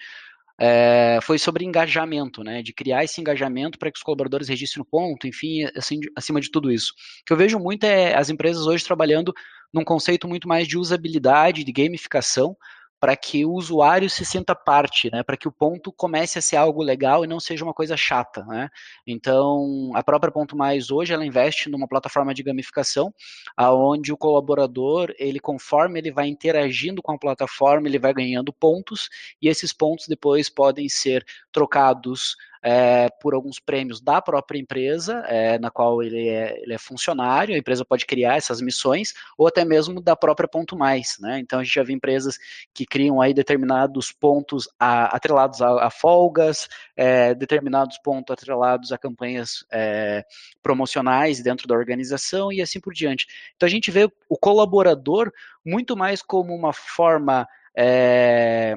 é, 0.58 1.18
foi 1.22 1.38
sobre 1.38 1.64
engajamento, 1.64 2.42
né, 2.42 2.62
de 2.62 2.72
criar 2.72 3.04
esse 3.04 3.20
engajamento 3.20 3.78
para 3.78 3.90
que 3.90 3.98
os 3.98 4.02
colaboradores 4.02 4.48
registrem 4.48 4.82
o 4.82 4.86
ponto, 4.86 5.26
enfim, 5.26 5.64
assim, 5.76 6.00
acima 6.16 6.40
de 6.40 6.50
tudo 6.50 6.72
isso. 6.72 6.92
O 6.92 7.24
que 7.26 7.32
eu 7.32 7.36
vejo 7.36 7.58
muito 7.58 7.84
é 7.84 8.16
as 8.16 8.30
empresas 8.30 8.66
hoje 8.66 8.84
trabalhando 8.84 9.34
num 9.72 9.84
conceito 9.84 10.26
muito 10.26 10.48
mais 10.48 10.66
de 10.66 10.78
usabilidade, 10.78 11.64
de 11.64 11.72
gamificação, 11.72 12.56
para 12.98 13.16
que 13.16 13.44
o 13.44 13.52
usuário 13.52 14.08
se 14.08 14.24
sinta 14.24 14.54
parte, 14.54 15.10
né? 15.12 15.22
Para 15.22 15.36
que 15.36 15.46
o 15.46 15.52
ponto 15.52 15.92
comece 15.92 16.38
a 16.38 16.42
ser 16.42 16.56
algo 16.56 16.82
legal 16.82 17.24
e 17.24 17.28
não 17.28 17.38
seja 17.38 17.64
uma 17.64 17.74
coisa 17.74 17.96
chata, 17.96 18.44
né? 18.44 18.68
Então, 19.06 19.90
a 19.94 20.02
própria 20.02 20.32
Ponto 20.32 20.56
Mais 20.56 20.90
hoje 20.90 21.12
ela 21.12 21.24
investe 21.24 21.68
numa 21.68 21.86
plataforma 21.86 22.32
de 22.34 22.42
gamificação, 22.42 23.12
aonde 23.56 24.12
o 24.12 24.16
colaborador, 24.16 25.14
ele 25.18 25.38
conforme 25.38 25.98
ele 25.98 26.10
vai 26.10 26.28
interagindo 26.28 27.02
com 27.02 27.12
a 27.12 27.18
plataforma, 27.18 27.86
ele 27.88 27.98
vai 27.98 28.12
ganhando 28.12 28.52
pontos 28.52 29.08
e 29.40 29.48
esses 29.48 29.72
pontos 29.72 30.06
depois 30.08 30.48
podem 30.48 30.88
ser 30.88 31.24
trocados 31.52 32.36
é, 32.62 33.08
por 33.20 33.34
alguns 33.34 33.58
prêmios 33.58 34.00
da 34.00 34.20
própria 34.20 34.58
empresa, 34.58 35.24
é, 35.26 35.58
na 35.58 35.70
qual 35.70 36.02
ele 36.02 36.28
é, 36.28 36.60
ele 36.62 36.74
é, 36.74 36.78
funcionário, 36.78 37.54
a 37.54 37.58
empresa 37.58 37.84
pode 37.84 38.06
criar 38.06 38.36
essas 38.36 38.60
missões, 38.60 39.14
ou 39.36 39.46
até 39.46 39.64
mesmo 39.64 40.00
da 40.00 40.16
própria 40.16 40.48
Ponto 40.48 40.76
Mais, 40.76 41.16
né? 41.20 41.38
Então 41.38 41.60
a 41.60 41.64
gente 41.64 41.74
já 41.74 41.82
vê 41.82 41.92
empresas 41.92 42.38
que 42.72 42.86
criam 42.86 43.20
aí 43.20 43.34
determinados 43.34 44.12
pontos 44.12 44.68
a, 44.78 45.16
atrelados 45.16 45.60
a, 45.60 45.86
a 45.86 45.90
folgas, 45.90 46.68
é, 46.96 47.34
determinados 47.34 47.98
pontos 47.98 48.32
atrelados 48.32 48.92
a 48.92 48.98
campanhas 48.98 49.64
é, 49.70 50.24
promocionais 50.62 51.42
dentro 51.42 51.66
da 51.66 51.74
organização 51.74 52.52
e 52.52 52.62
assim 52.62 52.80
por 52.80 52.94
diante. 52.94 53.26
Então 53.56 53.66
a 53.66 53.70
gente 53.70 53.90
vê 53.90 54.10
o 54.28 54.38
colaborador 54.38 55.32
muito 55.64 55.96
mais 55.96 56.22
como 56.22 56.54
uma 56.54 56.72
forma 56.72 57.46
é, 57.76 58.76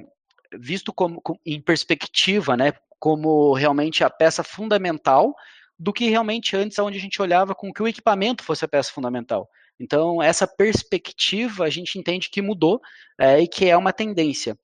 visto 0.54 0.92
como, 0.92 1.22
em 1.46 1.62
perspectiva, 1.62 2.58
né, 2.58 2.74
como 3.00 3.54
realmente 3.54 4.04
a 4.04 4.10
peça 4.10 4.44
fundamental 4.44 5.34
do 5.78 5.94
que 5.94 6.10
realmente 6.10 6.56
antes, 6.56 6.78
onde 6.80 6.98
a 6.98 7.02
gente 7.02 7.22
olhava 7.22 7.56
com 7.56 7.72
que 7.72 7.82
o 7.82 7.88
equipamento 7.88 8.44
fosse 8.44 8.66
a 8.66 8.68
peça 8.68 8.92
fundamental. 8.92 9.50
Então, 9.80 10.22
essa 10.22 10.46
perspectiva 10.46 11.64
a 11.64 11.70
gente 11.70 11.98
entende 11.98 12.30
que 12.30 12.42
mudou 12.42 12.82
é, 13.18 13.40
e 13.40 13.48
que 13.48 13.70
é 13.70 13.78
uma 13.78 13.94
tendência. 13.94 14.58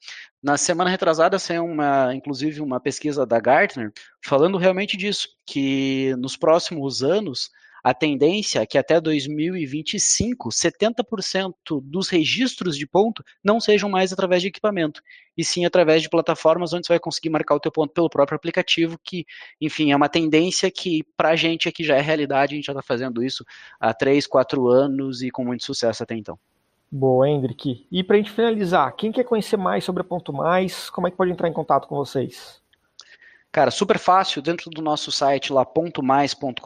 Na 0.44 0.58
semana 0.58 0.90
retrasada 0.90 1.40
saiu 1.40 1.64
uma, 1.64 2.14
inclusive 2.14 2.60
uma 2.60 2.82
pesquisa 2.82 3.26
da 3.26 3.40
Gartner 3.40 3.94
falando 4.24 4.58
realmente 4.58 4.98
disso, 4.98 5.30
que 5.46 6.14
nos 6.18 6.36
próximos 6.36 7.02
anos 7.02 7.50
a 7.86 7.94
tendência 7.94 8.62
é 8.62 8.66
que 8.66 8.80
até 8.80 9.00
2025, 9.00 10.50
70% 10.50 11.54
dos 11.84 12.10
registros 12.10 12.76
de 12.76 12.88
ponto 12.88 13.24
não 13.44 13.60
sejam 13.60 13.88
mais 13.88 14.12
através 14.12 14.42
de 14.42 14.48
equipamento, 14.48 15.04
e 15.38 15.44
sim 15.44 15.66
através 15.66 16.02
de 16.02 16.10
plataformas 16.10 16.74
onde 16.74 16.88
você 16.88 16.94
vai 16.94 17.00
conseguir 17.00 17.30
marcar 17.30 17.54
o 17.54 17.60
teu 17.60 17.72
ponto 17.72 17.94
pelo 17.94 18.10
próprio 18.10 18.38
aplicativo, 18.38 18.98
que, 19.04 19.24
enfim, 19.62 19.92
é 19.92 19.96
uma 19.96 20.10
tendência 20.10 20.72
que 20.72 21.04
para 21.16 21.30
a 21.30 21.36
gente 21.36 21.70
aqui 21.70 21.84
já 21.84 21.96
é 21.96 22.02
realidade, 22.02 22.54
a 22.54 22.56
gente 22.56 22.66
já 22.66 22.74
está 22.74 22.82
fazendo 22.82 23.24
isso 23.24 23.46
há 23.80 23.94
3, 23.94 24.26
4 24.26 24.68
anos 24.68 25.22
e 25.22 25.30
com 25.30 25.46
muito 25.46 25.64
sucesso 25.64 26.02
até 26.02 26.16
então. 26.16 26.40
Boa, 26.92 27.30
Hendrik. 27.30 27.86
E 27.92 28.04
para 28.04 28.16
a 28.16 28.18
gente 28.18 28.32
finalizar, 28.32 28.96
quem 28.96 29.12
quer 29.12 29.26
conhecer 29.26 29.58
mais 29.58 29.84
sobre 29.84 30.02
a 30.02 30.06
Ponto 30.06 30.34
Mais, 30.34 30.90
como 30.90 31.08
é 31.08 31.12
que 31.12 31.18
pode 31.18 31.30
entrar 31.30 31.48
em 31.48 31.54
contato 31.54 31.88
com 31.88 31.96
vocês? 31.96 32.65
Cara, 33.56 33.72
super 33.72 33.98
fácil, 33.98 34.42
dentro 34.42 34.70
do 34.70 34.82
nosso 34.82 35.14
site 35.14 35.54
lá, 35.54 35.66
.mais.com.br, 36.04 36.60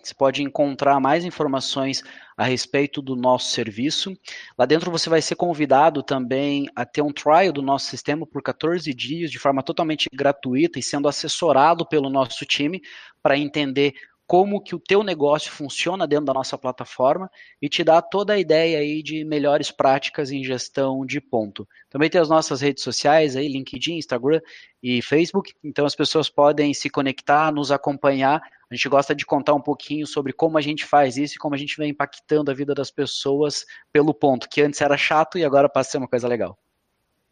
você 0.00 0.14
pode 0.16 0.44
encontrar 0.44 1.00
mais 1.00 1.24
informações 1.24 2.04
a 2.36 2.44
respeito 2.44 3.02
do 3.02 3.16
nosso 3.16 3.50
serviço. 3.50 4.16
Lá 4.56 4.64
dentro 4.64 4.92
você 4.92 5.10
vai 5.10 5.20
ser 5.20 5.34
convidado 5.34 6.00
também 6.00 6.68
a 6.76 6.86
ter 6.86 7.02
um 7.02 7.12
trial 7.12 7.52
do 7.52 7.62
nosso 7.62 7.86
sistema 7.86 8.24
por 8.24 8.40
14 8.44 8.94
dias, 8.94 9.28
de 9.28 9.40
forma 9.40 9.60
totalmente 9.60 10.08
gratuita 10.14 10.78
e 10.78 10.82
sendo 10.84 11.08
assessorado 11.08 11.84
pelo 11.84 12.08
nosso 12.08 12.46
time 12.46 12.80
para 13.20 13.36
entender 13.36 13.92
como 14.28 14.60
que 14.60 14.74
o 14.74 14.78
teu 14.78 15.02
negócio 15.02 15.50
funciona 15.50 16.06
dentro 16.06 16.26
da 16.26 16.34
nossa 16.34 16.58
plataforma 16.58 17.30
e 17.62 17.66
te 17.66 17.82
dá 17.82 18.02
toda 18.02 18.34
a 18.34 18.38
ideia 18.38 18.78
aí 18.78 19.02
de 19.02 19.24
melhores 19.24 19.70
práticas 19.70 20.30
em 20.30 20.44
gestão 20.44 21.06
de 21.06 21.18
ponto. 21.18 21.66
Também 21.88 22.10
tem 22.10 22.20
as 22.20 22.28
nossas 22.28 22.60
redes 22.60 22.84
sociais 22.84 23.36
aí, 23.36 23.48
LinkedIn, 23.48 23.96
Instagram 23.96 24.42
e 24.82 25.00
Facebook, 25.00 25.54
então 25.64 25.86
as 25.86 25.94
pessoas 25.94 26.28
podem 26.28 26.74
se 26.74 26.90
conectar, 26.90 27.50
nos 27.50 27.72
acompanhar. 27.72 28.42
A 28.70 28.74
gente 28.74 28.86
gosta 28.90 29.14
de 29.14 29.24
contar 29.24 29.54
um 29.54 29.62
pouquinho 29.62 30.06
sobre 30.06 30.34
como 30.34 30.58
a 30.58 30.60
gente 30.60 30.84
faz 30.84 31.16
isso 31.16 31.36
e 31.36 31.38
como 31.38 31.54
a 31.54 31.58
gente 31.58 31.78
vem 31.78 31.88
impactando 31.88 32.50
a 32.50 32.54
vida 32.54 32.74
das 32.74 32.90
pessoas 32.90 33.64
pelo 33.90 34.12
ponto, 34.12 34.46
que 34.46 34.60
antes 34.60 34.82
era 34.82 34.98
chato 34.98 35.38
e 35.38 35.44
agora 35.44 35.70
passa 35.70 35.88
a 35.88 35.92
ser 35.92 35.98
uma 35.98 36.08
coisa 36.08 36.28
legal. 36.28 36.58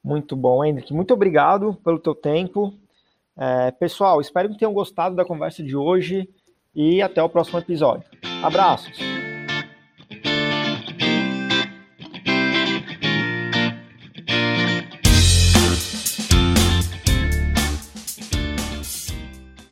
Muito 0.03 0.35
bom, 0.35 0.65
Hendrik. 0.65 0.95
Muito 0.95 1.13
obrigado 1.13 1.75
pelo 1.85 1.99
teu 1.99 2.15
tempo. 2.15 2.73
É, 3.37 3.71
pessoal, 3.71 4.19
espero 4.19 4.49
que 4.49 4.57
tenham 4.57 4.73
gostado 4.73 5.15
da 5.15 5.27
conversa 5.27 5.63
de 5.63 5.77
hoje 5.77 6.27
e 6.77 7.01
até 7.01 7.23
o 7.23 7.29
próximo 7.29 7.59
episódio. 7.59 8.05
Abraços! 8.43 9.26